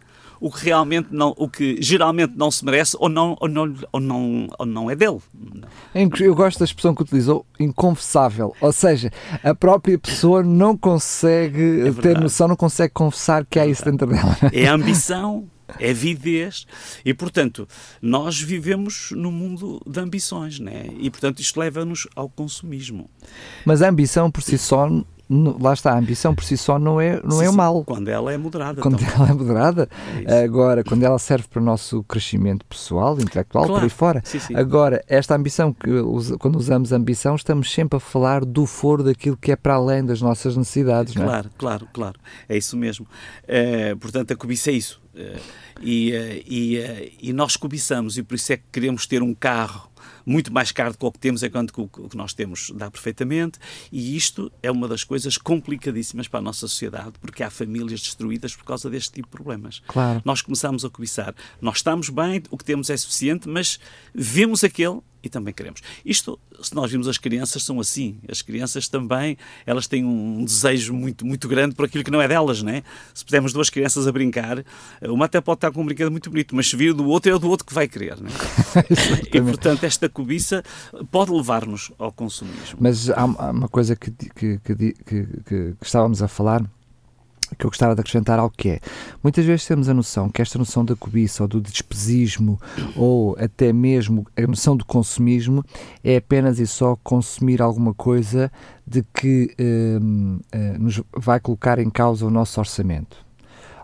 o 0.46 0.52
que 0.52 0.64
realmente 0.64 1.08
não, 1.10 1.34
o 1.38 1.50
que 1.50 1.82
geralmente 1.82 2.34
não 2.36 2.52
se 2.52 2.64
merece 2.64 2.96
ou 3.00 3.10
não, 3.10 3.36
ou 3.40 3.50
não, 3.50 3.76
ou 3.92 4.00
não, 4.00 4.48
ou 4.60 4.66
não 4.68 4.92
é 4.92 4.96
dele. 4.96 5.18
Eu 6.20 6.36
gosto 6.36 6.60
da 6.60 6.66
expressão 6.66 6.94
que 6.94 7.02
utilizou, 7.02 7.44
inconfessável. 7.60 8.56
Ou 8.62 8.72
seja, 8.72 9.12
a 9.44 9.56
própria 9.56 9.98
pessoa 9.98 10.44
não 10.44 10.78
consegue 10.78 11.88
é 11.88 11.92
ter 12.00 12.20
noção, 12.20 12.48
não 12.48 12.56
consegue 12.56 12.94
confessar 12.94 13.44
que 13.44 13.58
é 13.58 13.64
há 13.64 13.66
isso 13.66 13.84
dentro 13.84 14.06
dela. 14.06 14.38
É 14.54 14.68
ambição, 14.70 15.50
é 15.80 15.90
avidez 15.90 16.68
e, 17.04 17.12
portanto, 17.12 17.68
nós 18.00 18.40
vivemos 18.40 19.10
num 19.16 19.32
mundo 19.32 19.82
de 19.88 20.00
ambições, 20.00 20.60
né? 20.60 20.86
E, 21.00 21.10
portanto, 21.10 21.40
isto 21.40 21.60
leva-nos 21.60 22.08
ao 22.16 22.30
consumismo. 22.30 23.10
Mas 23.66 23.82
a 23.82 23.90
ambição 23.90 24.30
por 24.30 24.44
si 24.44 24.60
só 24.60 24.88
lá 25.30 25.74
está, 25.74 25.94
a 25.94 25.98
ambição 25.98 26.36
por 26.36 26.44
si 26.44 26.56
só 26.58 26.78
não 26.78 27.02
é, 27.02 27.20
não 27.24 27.40
sim, 27.40 27.46
é 27.46 27.50
o 27.50 27.54
mal. 27.54 27.84
Quando 27.84 28.08
ela 28.08 28.32
é 28.32 28.38
moderada. 28.38 28.82
Quando 28.82 28.98
também. 28.98 29.14
ela 29.16 29.30
é 29.30 29.34
moderada. 29.34 29.90
É 30.26 30.44
Agora, 30.44 30.84
quando 30.84 31.04
ela 31.04 31.18
serve 31.18 31.48
para 31.48 31.60
o 31.60 31.64
nosso 31.64 32.04
crescimento 32.04 32.66
pessoal, 32.66 33.20
intelectual, 33.20 33.66
claro. 33.66 33.80
por 33.80 33.84
aí 33.84 33.90
fora. 33.90 34.22
Sim, 34.24 34.40
sim. 34.40 34.56
Agora, 34.56 35.04
esta 35.08 35.36
ambição, 35.36 35.74
que 35.74 35.90
quando 36.40 36.58
usamos 36.58 36.92
ambição, 36.92 37.36
estamos 37.36 37.72
sempre 37.72 37.98
a 37.98 38.00
falar 38.00 38.46
do 38.46 38.66
foro 38.66 39.04
daquilo 39.04 39.38
que 39.38 39.52
é 39.52 39.56
para 39.56 39.76
além 39.76 40.06
das 40.06 40.22
nossas 40.22 40.56
necessidades. 40.56 41.14
Claro, 41.14 41.30
não 41.30 41.38
é? 41.38 41.44
claro, 41.58 41.88
claro. 41.92 42.20
É 42.48 42.58
isso 42.58 42.78
mesmo. 42.78 43.08
É, 43.48 43.96
portanto, 43.96 44.32
a 44.32 44.36
cobiça 44.36 44.70
é 44.70 44.74
isso. 44.74 45.02
É, 45.16 45.38
e, 45.82 46.44
e, 46.46 47.30
e 47.30 47.34
nós 47.34 47.56
cobiçamos, 47.56 48.18
e 48.18 48.24
por 48.24 48.36
isso 48.36 48.54
é 48.54 48.58
que 48.58 48.64
queremos 48.72 49.08
ter 49.08 49.24
um 49.24 49.34
carro 49.34 49.90
muito 50.26 50.52
mais 50.52 50.72
caro 50.72 50.92
do 50.92 50.98
que 50.98 51.06
o 51.06 51.12
que 51.12 51.20
temos, 51.20 51.44
enquanto 51.44 51.74
que 51.74 51.82
o 51.82 51.88
que 51.88 52.18
nós 52.18 52.34
temos 52.34 52.72
dá 52.76 52.90
perfeitamente, 52.90 53.60
e 53.92 54.16
isto 54.16 54.52
é 54.62 54.72
uma 54.72 54.88
das 54.88 55.04
coisas 55.04 55.38
complicadíssimas 55.38 56.28
para 56.28 56.40
a 56.40 56.44
nossa 56.44 56.68
sociedade, 56.68 57.14
porque 57.20 57.44
há 57.44 57.50
famílias 57.50 58.02
destruídas 58.02 58.56
por 58.56 58.66
causa 58.66 58.90
deste 58.90 59.14
tipo 59.14 59.28
de 59.28 59.32
problemas. 59.32 59.82
Claro. 59.88 60.22
Nós 60.26 60.42
começamos 60.42 60.86
a 60.86 60.90
cobiçar. 60.90 61.34
Nós 61.62 61.78
estamos 61.78 62.10
bem, 62.10 62.44
o 62.50 62.58
que 62.58 62.66
temos 62.66 62.90
é 62.90 62.98
suficiente, 62.98 63.48
mas 63.48 63.80
vemos 64.14 64.64
aquele 64.64 65.02
e 65.26 65.30
também 65.30 65.54
queremos. 65.54 65.82
Isto, 66.06 66.40
se 66.62 66.74
nós 66.76 66.92
vimos 66.92 67.08
as 67.08 67.18
crianças, 67.18 67.64
são 67.64 67.80
assim. 67.80 68.20
As 68.30 68.42
crianças 68.42 68.88
também, 68.88 69.38
elas 69.66 69.88
têm 69.88 70.06
um 70.06 70.46
desejo 70.46 70.94
muito, 70.94 71.26
muito 71.26 71.48
grande 71.48 71.74
por 71.74 71.86
aquilo 71.86 72.04
que 72.04 72.12
não 72.12 72.22
é 72.22 72.28
delas, 72.28 72.62
né? 72.62 72.84
Se 73.14 73.26
pusermos 73.26 73.52
duas 73.52 73.70
crianças 73.70 74.08
a 74.08 74.12
brincar, 74.12 74.64
uma 75.02 75.26
até 75.26 75.42
pode 75.42 75.58
estar 75.58 75.72
com 75.72 75.82
um 75.82 75.86
brinquedo 75.86 76.12
muito 76.12 76.30
bonito, 76.30 76.56
mas 76.56 76.70
se 76.70 76.76
vir 76.76 76.94
do 76.94 77.08
outro, 77.08 77.32
é 77.32 77.36
o 77.36 77.40
do 77.40 77.50
outro 77.50 77.66
que 77.66 77.74
vai 77.74 77.88
querer, 77.88 78.18
né? 78.22 78.30
e, 79.34 79.42
portanto, 79.42 79.84
esta 79.96 80.10
cobiça 80.10 80.64
pode 81.10 81.32
levar-nos 81.32 81.92
ao 81.98 82.12
consumismo. 82.12 82.78
Mas 82.80 83.10
há 83.10 83.26
uma 83.26 83.70
coisa 83.70 83.96
que, 83.96 84.12
que, 84.12 84.60
que, 84.60 84.94
que 85.46 85.76
estávamos 85.82 86.22
a 86.22 86.28
falar 86.28 86.64
que 87.58 87.66
eu 87.66 87.70
gostava 87.70 87.94
de 87.94 88.02
acrescentar 88.02 88.40
algo 88.40 88.54
que 88.58 88.70
é, 88.70 88.80
muitas 89.24 89.46
vezes 89.46 89.68
temos 89.68 89.88
a 89.88 89.94
noção 89.94 90.30
que 90.30 90.42
esta 90.42 90.58
noção 90.58 90.84
da 90.84 90.96
cobiça 90.96 91.44
ou 91.44 91.48
do 91.48 91.62
despesismo 91.62 92.60
ou 92.96 93.38
até 93.40 93.72
mesmo 93.72 94.26
a 94.36 94.42
noção 94.48 94.76
do 94.76 94.84
consumismo 94.84 95.64
é 96.04 96.18
apenas 96.18 96.60
e 96.60 96.66
só 96.66 96.96
consumir 97.04 97.62
alguma 97.62 97.94
coisa 97.94 98.52
de 98.86 99.04
que 99.14 99.56
hum, 99.60 100.40
hum, 100.54 100.78
nos 100.80 101.02
vai 101.16 101.40
colocar 101.40 101.78
em 101.78 101.90
causa 101.90 102.26
o 102.26 102.32
nosso 102.32 102.60
orçamento. 102.60 103.25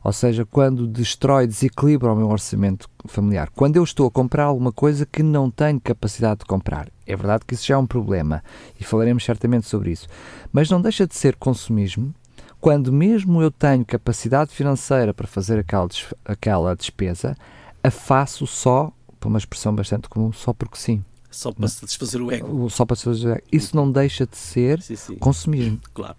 Ou 0.03 0.11
seja, 0.11 0.45
quando 0.45 0.87
destrói, 0.87 1.45
desequilibra 1.45 2.11
o 2.11 2.15
meu 2.15 2.29
orçamento 2.29 2.89
familiar. 3.05 3.49
Quando 3.55 3.75
eu 3.77 3.83
estou 3.83 4.07
a 4.07 4.11
comprar 4.11 4.45
alguma 4.45 4.71
coisa 4.71 5.05
que 5.05 5.21
não 5.21 5.51
tenho 5.51 5.79
capacidade 5.79 6.39
de 6.39 6.45
comprar. 6.45 6.89
É 7.05 7.15
verdade 7.15 7.45
que 7.45 7.53
isso 7.53 7.67
já 7.67 7.75
é 7.75 7.77
um 7.77 7.85
problema 7.85 8.43
e 8.79 8.83
falaremos 8.83 9.23
certamente 9.23 9.67
sobre 9.67 9.91
isso. 9.91 10.07
Mas 10.51 10.69
não 10.69 10.81
deixa 10.81 11.05
de 11.05 11.15
ser 11.15 11.35
consumismo 11.35 12.13
quando 12.61 12.93
mesmo 12.93 13.41
eu 13.41 13.49
tenho 13.49 13.83
capacidade 13.83 14.51
financeira 14.51 15.13
para 15.13 15.27
fazer 15.27 15.59
aquela, 15.59 15.87
aquela 16.23 16.75
despesa, 16.75 17.35
a 17.83 17.89
faço 17.89 18.45
só, 18.45 18.91
por 19.19 19.29
uma 19.29 19.39
expressão 19.39 19.73
bastante 19.73 20.07
comum, 20.07 20.31
só 20.31 20.53
porque 20.53 20.77
sim. 20.77 21.03
Só 21.31 21.51
para 21.51 21.67
satisfazer 21.67 22.21
o 22.21 22.31
ego. 22.31 22.69
Só 22.69 22.85
para 22.85 22.95
satisfazer 22.95 23.31
o 23.31 23.37
ego. 23.37 23.47
Isso 23.51 23.75
não 23.75 23.89
deixa 23.89 24.27
de 24.27 24.37
ser 24.37 24.81
sim, 24.81 24.95
sim. 24.95 25.15
consumismo. 25.15 25.79
Claro. 25.93 26.17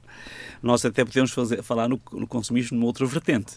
Nós 0.63 0.85
até 0.85 1.05
podemos 1.05 1.33
fazer, 1.33 1.63
falar 1.63 1.89
no, 1.89 2.01
no 2.13 2.27
consumismo 2.27 2.77
numa 2.77 2.87
outra 2.87 3.05
vertente, 3.05 3.55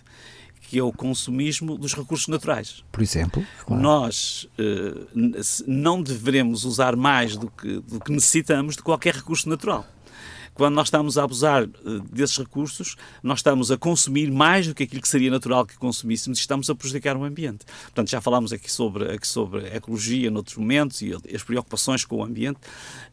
que 0.62 0.80
é 0.80 0.84
o 0.84 0.92
consumismo 0.92 1.78
dos 1.78 1.94
recursos 1.94 2.28
naturais. 2.28 2.84
Por 2.92 3.02
exemplo? 3.02 3.46
Claro. 3.66 3.82
Nós 3.82 4.50
uh, 4.58 5.08
não 5.68 6.02
devemos 6.02 6.66
usar 6.66 6.96
mais 6.96 7.38
do 7.38 7.50
que, 7.50 7.80
do 7.82 8.00
que 8.00 8.12
necessitamos 8.12 8.76
de 8.76 8.82
qualquer 8.82 9.16
recurso 9.16 9.48
natural 9.48 9.86
quando 10.56 10.74
nós 10.74 10.88
estamos 10.88 11.18
a 11.18 11.24
abusar 11.24 11.68
desses 12.12 12.38
recursos, 12.38 12.96
nós 13.22 13.40
estamos 13.40 13.70
a 13.70 13.78
consumir 13.78 14.32
mais 14.32 14.66
do 14.66 14.74
que 14.74 14.84
aquilo 14.84 15.02
que 15.02 15.08
seria 15.08 15.30
natural 15.30 15.66
que 15.66 15.78
consumíssemos 15.78 16.40
e 16.40 16.42
estamos 16.42 16.70
a 16.70 16.76
prejudicar 16.76 17.16
o 17.18 17.24
ambiente. 17.24 17.66
Portanto, 17.84 18.10
já 18.10 18.22
falámos 18.22 18.54
aqui 18.54 18.72
sobre, 18.72 19.12
aqui 19.12 19.28
sobre 19.28 19.68
a 19.68 19.76
ecologia 19.76 20.32
noutros 20.32 20.58
momentos 20.58 21.02
e 21.02 21.14
as 21.34 21.44
preocupações 21.44 22.06
com 22.06 22.18
o 22.18 22.24
ambiente. 22.24 22.60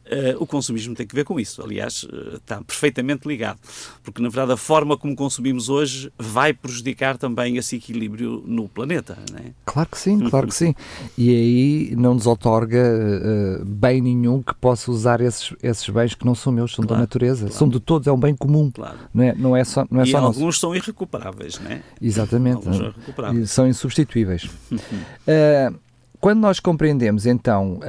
Uh, 0.04 0.34
o 0.42 0.46
consumismo 0.46 0.96
tem 0.96 1.06
que 1.06 1.14
ver 1.14 1.24
com 1.24 1.38
isso. 1.38 1.62
Aliás, 1.62 2.02
uh, 2.02 2.36
está 2.36 2.60
perfeitamente 2.60 3.26
ligado. 3.26 3.58
Porque, 4.02 4.20
na 4.20 4.28
verdade, 4.28 4.52
a 4.52 4.56
forma 4.56 4.96
como 4.96 5.14
consumimos 5.14 5.68
hoje 5.68 6.12
vai 6.18 6.52
prejudicar 6.52 7.16
também 7.16 7.56
esse 7.56 7.76
equilíbrio 7.76 8.42
no 8.44 8.68
planeta. 8.68 9.16
É? 9.36 9.52
Claro 9.64 9.88
que 9.88 9.98
sim, 9.98 10.18
claro 10.28 10.48
que 10.48 10.54
sim. 10.54 10.74
E 11.16 11.30
aí 11.30 11.96
não 11.96 12.14
nos 12.14 12.26
otorga 12.26 12.82
uh, 12.82 13.64
bem 13.64 14.00
nenhum 14.00 14.42
que 14.42 14.54
possa 14.54 14.90
usar 14.90 15.20
esses, 15.20 15.54
esses 15.62 15.88
bens 15.88 16.14
que 16.14 16.26
não 16.26 16.34
são 16.34 16.52
meus, 16.52 16.72
são 16.72 16.84
claro, 16.84 16.96
da 16.96 17.00
natureza. 17.00 17.31
Claro. 17.40 17.54
São 17.54 17.68
de 17.68 17.80
todos, 17.80 18.06
é 18.06 18.12
um 18.12 18.18
bem 18.18 18.34
comum. 18.34 18.70
Claro. 18.70 18.98
Não, 19.12 19.24
é, 19.24 19.34
não 19.34 19.56
é 19.56 19.64
só, 19.64 19.86
não 19.90 20.00
é 20.00 20.04
e 20.04 20.10
só 20.10 20.18
alguns 20.18 20.38
nosso. 20.38 20.60
são 20.60 20.74
irrecuperáveis, 20.74 21.58
não 21.60 21.70
é? 21.70 21.82
Exatamente. 22.00 22.56
Alguns 22.56 22.76
são 22.76 22.86
irrecuperáveis. 22.86 23.50
São 23.50 23.68
insubstituíveis. 23.68 24.50
quando 26.20 26.40
nós 26.40 26.60
compreendemos, 26.60 27.26
então 27.26 27.80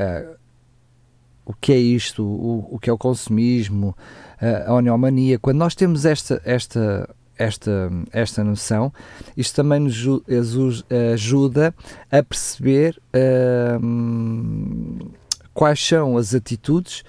o 1.46 1.54
que 1.54 1.74
é 1.74 1.78
isto, 1.78 2.24
o, 2.24 2.68
o 2.72 2.80
que 2.80 2.90
é 2.90 2.94
o 2.94 2.98
consumismo, 2.98 3.96
a 4.66 4.74
oneomania, 4.74 5.40
quando 5.40 5.58
nós 5.58 5.76
temos 5.76 6.06
esta, 6.06 6.42
esta, 6.46 7.10
esta, 7.38 7.92
esta 8.12 8.44
noção, 8.44 8.92
isto 9.36 9.56
também 9.56 9.80
nos 9.80 9.96
ajuda 11.14 11.74
a 12.12 12.24
perceber 12.24 13.00
uh, 13.16 13.80
quais 15.54 15.86
são 15.86 16.18
as 16.18 16.34
atitudes 16.34 17.04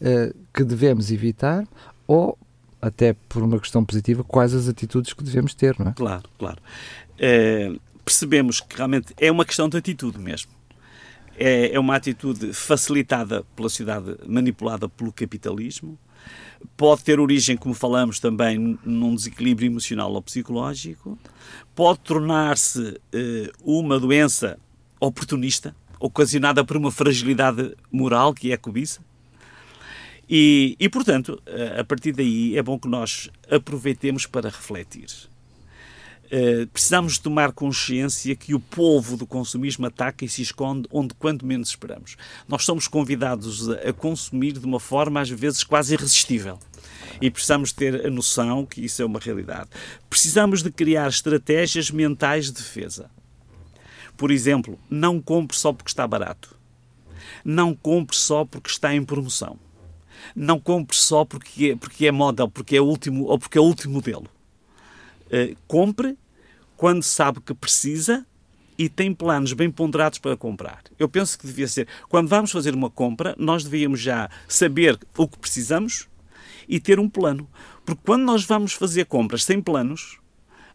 uh, 0.00 0.36
que 0.52 0.64
devemos 0.64 1.10
evitar 1.10 1.66
ou, 2.06 2.38
até 2.80 3.12
por 3.28 3.42
uma 3.42 3.58
questão 3.58 3.84
positiva, 3.84 4.24
quais 4.24 4.54
as 4.54 4.68
atitudes 4.68 5.12
que 5.12 5.22
devemos 5.22 5.54
ter, 5.54 5.78
não 5.78 5.88
é? 5.88 5.92
Claro, 5.92 6.28
claro. 6.38 6.58
É, 7.18 7.72
percebemos 8.04 8.60
que 8.60 8.76
realmente 8.76 9.14
é 9.18 9.30
uma 9.30 9.44
questão 9.44 9.68
de 9.68 9.76
atitude 9.76 10.18
mesmo. 10.18 10.50
É, 11.36 11.72
é 11.74 11.80
uma 11.80 11.94
atitude 11.94 12.52
facilitada 12.52 13.44
pela 13.54 13.68
sociedade, 13.68 14.16
manipulada 14.26 14.88
pelo 14.88 15.12
capitalismo, 15.12 15.98
pode 16.76 17.04
ter 17.04 17.18
origem, 17.20 17.56
como 17.56 17.74
falamos 17.74 18.18
também, 18.18 18.78
num 18.84 19.14
desequilíbrio 19.14 19.66
emocional 19.66 20.12
ou 20.12 20.22
psicológico, 20.22 21.18
pode 21.74 22.00
tornar-se 22.00 23.00
eh, 23.12 23.50
uma 23.64 23.98
doença 23.98 24.58
oportunista, 24.98 25.74
ocasionada 25.98 26.64
por 26.64 26.76
uma 26.76 26.90
fragilidade 26.90 27.74
moral, 27.90 28.34
que 28.34 28.50
é 28.50 28.54
a 28.54 28.58
cobiça. 28.58 29.00
E, 30.32 30.76
e, 30.78 30.88
portanto, 30.88 31.42
eh, 31.44 31.80
a 31.80 31.84
partir 31.84 32.12
daí 32.12 32.56
é 32.56 32.62
bom 32.62 32.78
que 32.78 32.86
nós 32.86 33.28
aproveitemos 33.50 34.26
para 34.26 34.48
refletir. 34.48 35.08
Uh, 36.26 36.64
precisamos 36.68 37.18
tomar 37.18 37.50
consciência 37.50 38.36
que 38.36 38.54
o 38.54 38.60
polvo 38.60 39.16
do 39.16 39.26
consumismo 39.26 39.84
ataca 39.86 40.24
e 40.24 40.28
se 40.28 40.42
esconde 40.42 40.86
onde 40.92 41.12
quanto 41.14 41.44
menos 41.44 41.70
esperamos. 41.70 42.16
Nós 42.46 42.64
somos 42.64 42.86
convidados 42.86 43.68
a, 43.68 43.88
a 43.88 43.92
consumir 43.92 44.52
de 44.52 44.64
uma 44.64 44.78
forma 44.78 45.20
às 45.20 45.28
vezes 45.28 45.64
quase 45.64 45.94
irresistível. 45.94 46.60
E 47.20 47.28
precisamos 47.28 47.72
ter 47.72 48.06
a 48.06 48.10
noção 48.10 48.64
que 48.64 48.84
isso 48.84 49.02
é 49.02 49.04
uma 49.04 49.18
realidade. 49.18 49.68
Precisamos 50.08 50.62
de 50.62 50.70
criar 50.70 51.08
estratégias 51.08 51.90
mentais 51.90 52.46
de 52.46 52.52
defesa. 52.52 53.10
Por 54.16 54.30
exemplo, 54.30 54.78
não 54.88 55.20
compre 55.20 55.56
só 55.56 55.72
porque 55.72 55.90
está 55.90 56.06
barato. 56.06 56.56
Não 57.44 57.74
compre 57.74 58.16
só 58.16 58.44
porque 58.44 58.70
está 58.70 58.94
em 58.94 59.02
promoção. 59.02 59.58
Não 60.34 60.58
compre 60.58 60.96
só 60.96 61.24
porque 61.24 61.70
é, 61.70 61.76
porque 61.76 62.06
é 62.06 62.12
moda 62.12 62.48
porque 62.48 62.76
é 62.76 62.80
último 62.80 63.24
ou 63.24 63.38
porque 63.38 63.58
é 63.58 63.60
o 63.60 63.64
último 63.64 63.94
modelo. 63.94 64.26
Uh, 65.26 65.56
compre 65.66 66.16
quando 66.76 67.02
sabe 67.02 67.40
que 67.40 67.54
precisa 67.54 68.26
e 68.80 68.88
tem 68.88 69.12
planos 69.12 69.52
bem 69.52 69.70
ponderados 69.70 70.18
para 70.18 70.34
comprar. 70.36 70.82
Eu 70.98 71.06
penso 71.06 71.38
que 71.38 71.46
devia 71.46 71.68
ser, 71.68 71.86
quando 72.08 72.28
vamos 72.28 72.50
fazer 72.50 72.74
uma 72.74 72.88
compra, 72.88 73.34
nós 73.38 73.62
devíamos 73.62 74.00
já 74.00 74.30
saber 74.48 74.98
o 75.18 75.28
que 75.28 75.38
precisamos 75.38 76.08
e 76.66 76.80
ter 76.80 76.98
um 76.98 77.06
plano. 77.06 77.46
Porque 77.84 78.00
quando 78.06 78.22
nós 78.22 78.44
vamos 78.44 78.72
fazer 78.72 79.04
compras 79.04 79.44
sem 79.44 79.60
planos, 79.60 80.18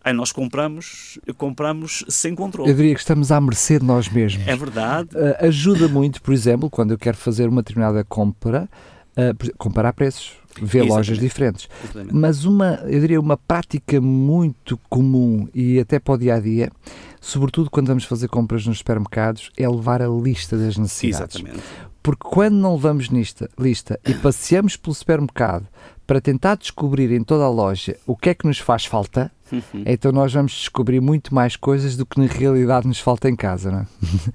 aí 0.03 0.13
nós 0.13 0.31
compramos, 0.31 1.17
compramos 1.35 2.05
sem 2.07 2.35
controle. 2.35 2.69
Eu 2.69 2.75
diria 2.75 2.93
que 2.93 2.99
estamos 2.99 3.31
à 3.31 3.41
mercê 3.41 3.79
de 3.79 3.85
nós 3.85 4.07
mesmos. 4.07 4.47
É 4.47 4.55
verdade. 4.55 5.09
Uh, 5.15 5.47
ajuda 5.47 5.87
muito, 5.87 6.21
por 6.21 6.31
exemplo, 6.31 6.69
quando 6.69 6.91
eu 6.91 6.99
quero 6.99 7.17
fazer 7.17 7.49
uma 7.49 7.63
determinada 7.63 8.03
compra, 8.03 8.69
uh, 9.17 9.57
comparar 9.57 9.93
preços 9.93 10.33
Exatamente. 10.57 10.89
lojas 10.89 11.19
diferentes. 11.19 11.67
Exatamente. 11.83 12.15
Mas 12.15 12.45
uma, 12.45 12.75
eu 12.85 12.99
diria, 12.99 13.19
uma 13.19 13.37
prática 13.37 13.99
muito 13.99 14.79
comum 14.89 15.47
e 15.53 15.79
até 15.79 15.99
para 15.99 16.13
o 16.13 16.17
dia 16.17 16.35
a 16.35 16.39
dia, 16.39 16.71
sobretudo 17.19 17.69
quando 17.69 17.87
vamos 17.87 18.05
fazer 18.05 18.27
compras 18.27 18.65
nos 18.65 18.77
supermercados, 18.79 19.51
é 19.57 19.67
levar 19.67 20.01
a 20.01 20.07
lista 20.07 20.57
das 20.57 20.77
necessidades. 20.77 21.35
Exatamente. 21.35 21.63
Porque 22.01 22.23
quando 22.23 22.53
não 22.53 22.75
levamos 22.75 23.05
lista, 23.05 23.49
lista 23.59 23.99
e 24.05 24.13
passeamos 24.13 24.77
pelo 24.77 24.93
supermercado 24.93 25.67
para 26.05 26.21
tentar 26.21 26.55
descobrir 26.55 27.11
em 27.11 27.23
toda 27.23 27.43
a 27.43 27.49
loja 27.49 27.97
o 28.05 28.15
que 28.15 28.29
é 28.29 28.33
que 28.33 28.45
nos 28.45 28.59
faz 28.59 28.85
falta, 28.85 29.31
uhum. 29.51 29.83
então 29.85 30.11
nós 30.11 30.33
vamos 30.33 30.51
descobrir 30.51 30.99
muito 30.99 31.33
mais 31.33 31.55
coisas 31.55 31.97
do 31.97 32.05
que 32.05 32.19
na 32.19 32.27
realidade 32.27 32.87
nos 32.87 32.99
falta 32.99 33.29
em 33.29 33.35
casa. 33.35 33.71
Não 33.71 33.79
é? 33.79 33.87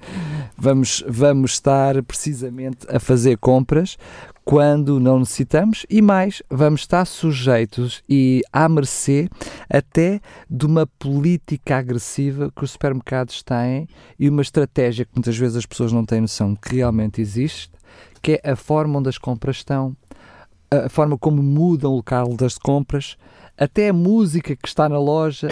vamos, 0.59 1.05
vamos 1.07 1.53
estar 1.53 2.03
precisamente 2.03 2.87
a 2.89 2.99
fazer 2.99 3.39
compras 3.39 3.97
quando 4.45 4.99
não 4.99 5.21
necessitamos 5.21 5.87
e 5.89 6.03
mais, 6.03 6.43
vamos 6.51 6.81
estar 6.81 7.05
sujeitos 7.05 8.03
e 8.09 8.43
à 8.53 8.69
mercê 8.69 9.29
até 9.69 10.21
de 10.51 10.67
uma 10.67 10.87
política 10.87 11.79
agressiva 11.79 12.51
que 12.51 12.65
os 12.65 12.73
supermercados 12.73 13.45
têm 13.45 13.87
e 14.19 14.29
uma 14.29 14.43
estratégia 14.43 15.05
que 15.05 15.13
muitas 15.15 15.37
vezes 15.37 15.57
as 15.57 15.67
pessoas 15.67 15.93
não 15.93 16.05
têm 16.05 16.23
noção 16.23 16.57
que 16.57 16.77
realmente 16.77 17.21
existe, 17.21 17.71
que 18.21 18.41
é 18.43 18.51
a 18.51 18.57
forma 18.57 18.99
onde 18.99 19.09
as 19.09 19.19
compras 19.19 19.57
estão, 19.57 19.97
a 20.71 20.89
forma 20.89 21.19
como 21.19 21.43
mudam 21.43 21.93
o 21.93 21.97
local 21.97 22.37
das 22.37 22.57
compras, 22.57 23.17
até 23.57 23.89
a 23.89 23.93
música 23.93 24.55
que 24.57 24.69
está 24.69 24.89
na 24.89 24.99
loja, 24.99 25.49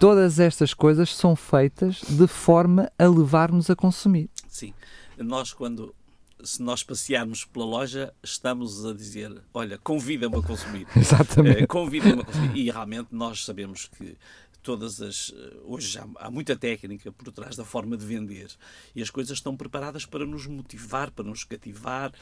todas 0.00 0.40
estas 0.40 0.72
coisas 0.72 1.14
são 1.14 1.36
feitas 1.36 2.02
de 2.08 2.26
forma 2.26 2.90
a 2.98 3.06
levar-nos 3.06 3.70
a 3.70 3.76
consumir. 3.76 4.30
Sim. 4.48 4.72
Nós, 5.18 5.52
quando 5.52 5.94
se 6.42 6.62
nós 6.62 6.82
passearmos 6.82 7.44
pela 7.44 7.64
loja, 7.64 8.12
estamos 8.22 8.84
a 8.84 8.92
dizer: 8.92 9.42
olha, 9.52 9.78
convida-me 9.78 10.36
a 10.36 10.42
consumir. 10.42 10.86
Exatamente. 10.96 11.64
Uh, 11.64 11.66
convida-me 11.66 12.22
a 12.22 12.24
consumir. 12.24 12.56
E 12.56 12.70
realmente 12.70 13.08
nós 13.12 13.44
sabemos 13.44 13.88
que 13.96 14.16
todas 14.62 15.00
as. 15.00 15.32
Eh, 15.36 15.56
hoje 15.64 15.88
já 15.88 16.06
há 16.16 16.30
muita 16.30 16.56
técnica 16.56 17.12
por 17.12 17.30
trás 17.30 17.54
da 17.54 17.64
forma 17.64 17.96
de 17.96 18.04
vender 18.04 18.48
e 18.94 19.02
as 19.02 19.10
coisas 19.10 19.38
estão 19.38 19.56
preparadas 19.56 20.06
para 20.06 20.26
nos 20.26 20.46
motivar, 20.46 21.10
para 21.10 21.24
nos 21.24 21.44
cativar 21.44 22.12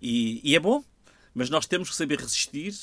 e, 0.00 0.40
e 0.42 0.56
é 0.56 0.60
bom. 0.60 0.82
Mas 1.38 1.48
nós 1.48 1.66
temos 1.66 1.90
que 1.90 1.94
saber 1.94 2.18
resistir 2.18 2.74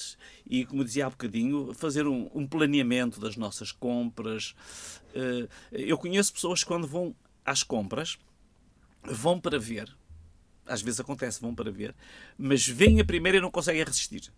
e, 0.50 0.66
como 0.66 0.86
dizia 0.86 1.08
há 1.08 1.10
bocadinho, 1.10 1.74
fazer 1.74 2.08
um, 2.08 2.30
um 2.34 2.48
planeamento 2.48 3.20
das 3.20 3.36
nossas 3.36 3.70
compras. 3.70 4.56
Uh, 5.14 5.50
eu 5.74 5.98
conheço 5.98 6.32
pessoas 6.32 6.64
que, 6.64 6.68
quando 6.70 6.88
vão 6.88 7.14
às 7.44 7.64
compras, 7.64 8.18
vão 9.04 9.42
para 9.42 9.60
ver 9.60 9.94
às 10.66 10.82
vezes 10.82 11.00
acontece, 11.00 11.40
vão 11.40 11.54
para 11.54 11.70
ver, 11.70 11.94
mas 12.36 12.68
vêm 12.68 13.00
a 13.00 13.06
primeira 13.06 13.38
e 13.38 13.42
não 13.42 13.52
conseguem 13.52 13.84
resistir 13.84 14.34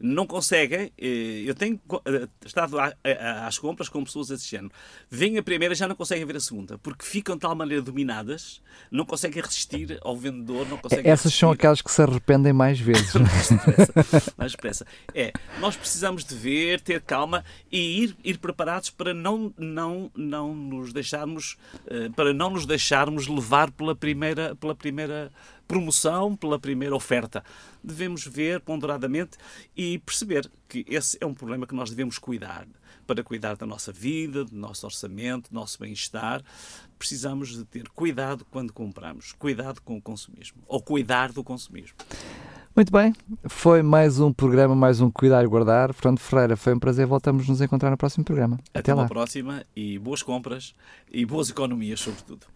não 0.00 0.26
conseguem. 0.26 0.92
Eh, 0.98 1.44
eu 1.46 1.54
tenho 1.54 1.80
eh, 2.04 2.28
estado 2.44 2.76
às 2.78 3.58
compras 3.58 3.88
com 3.88 4.02
pessoas 4.04 4.28
desse 4.28 4.48
género. 4.48 4.72
Vêm 5.10 5.38
a 5.38 5.42
primeira 5.42 5.74
e 5.74 5.76
já 5.76 5.88
não 5.88 5.94
conseguem 5.94 6.24
ver 6.24 6.36
a 6.36 6.40
segunda, 6.40 6.78
porque 6.78 7.04
ficam 7.04 7.34
de 7.34 7.40
tal 7.40 7.54
maneira 7.54 7.82
dominadas, 7.82 8.60
não 8.90 9.04
conseguem 9.04 9.42
resistir 9.42 9.98
ao 10.02 10.16
vendedor. 10.16 10.68
Não 10.68 10.78
conseguem 10.78 11.10
Essas 11.10 11.24
resistir. 11.24 11.40
são 11.40 11.50
aquelas 11.50 11.82
que 11.82 11.90
se 11.90 12.02
arrependem 12.02 12.52
mais 12.52 12.78
vezes. 12.78 13.14
mais, 13.14 13.48
depressa, 13.48 14.34
mais 14.36 14.52
depressa. 14.52 14.86
É, 15.14 15.32
nós 15.60 15.76
precisamos 15.76 16.24
de 16.24 16.34
ver, 16.34 16.80
ter 16.80 17.00
calma 17.00 17.44
e 17.70 18.04
ir, 18.04 18.16
ir 18.24 18.38
preparados 18.38 18.90
para 18.90 19.12
não, 19.14 19.52
não, 19.56 20.10
não 20.14 20.54
nos 20.54 20.92
deixarmos, 20.92 21.56
eh, 21.86 22.08
para 22.14 22.32
não 22.32 22.50
nos 22.50 22.66
deixarmos 22.66 23.26
levar 23.26 23.70
pela 23.70 23.94
primeira, 23.94 24.54
pela 24.56 24.74
primeira 24.74 25.32
promoção, 25.66 26.36
pela 26.36 26.58
primeira 26.58 26.94
oferta. 26.94 27.44
Devemos 27.82 28.26
ver 28.26 28.60
ponderadamente 28.60 29.36
e 29.76 29.98
perceber 29.98 30.50
que 30.68 30.84
esse 30.88 31.18
é 31.20 31.26
um 31.26 31.34
problema 31.34 31.66
que 31.66 31.74
nós 31.74 31.90
devemos 31.90 32.18
cuidar. 32.18 32.66
Para 33.06 33.22
cuidar 33.22 33.56
da 33.56 33.64
nossa 33.66 33.92
vida, 33.92 34.44
do 34.44 34.56
nosso 34.56 34.84
orçamento, 34.84 35.50
do 35.50 35.54
nosso 35.54 35.78
bem-estar, 35.78 36.42
precisamos 36.98 37.56
de 37.56 37.64
ter 37.64 37.88
cuidado 37.90 38.44
quando 38.50 38.72
compramos, 38.72 39.32
cuidado 39.32 39.80
com 39.82 39.96
o 39.96 40.02
consumismo, 40.02 40.62
ou 40.66 40.82
cuidar 40.82 41.30
do 41.32 41.44
consumismo. 41.44 41.96
Muito 42.74 42.92
bem, 42.92 43.14
foi 43.48 43.80
mais 43.80 44.20
um 44.20 44.30
programa, 44.30 44.74
mais 44.74 45.00
um 45.00 45.10
Cuidar 45.10 45.42
e 45.42 45.46
Guardar. 45.46 45.94
Fernando 45.94 46.18
Ferreira, 46.18 46.56
foi 46.58 46.74
um 46.74 46.78
prazer. 46.78 47.06
Voltamos 47.06 47.48
nos 47.48 47.62
encontrar 47.62 47.90
no 47.90 47.96
próximo 47.96 48.22
programa. 48.22 48.58
Até, 48.68 48.80
Até 48.80 48.94
lá. 48.94 49.08
próxima 49.08 49.64
e 49.74 49.98
boas 49.98 50.22
compras 50.22 50.74
e 51.10 51.24
boas 51.24 51.48
economias, 51.48 52.00
sobretudo. 52.00 52.55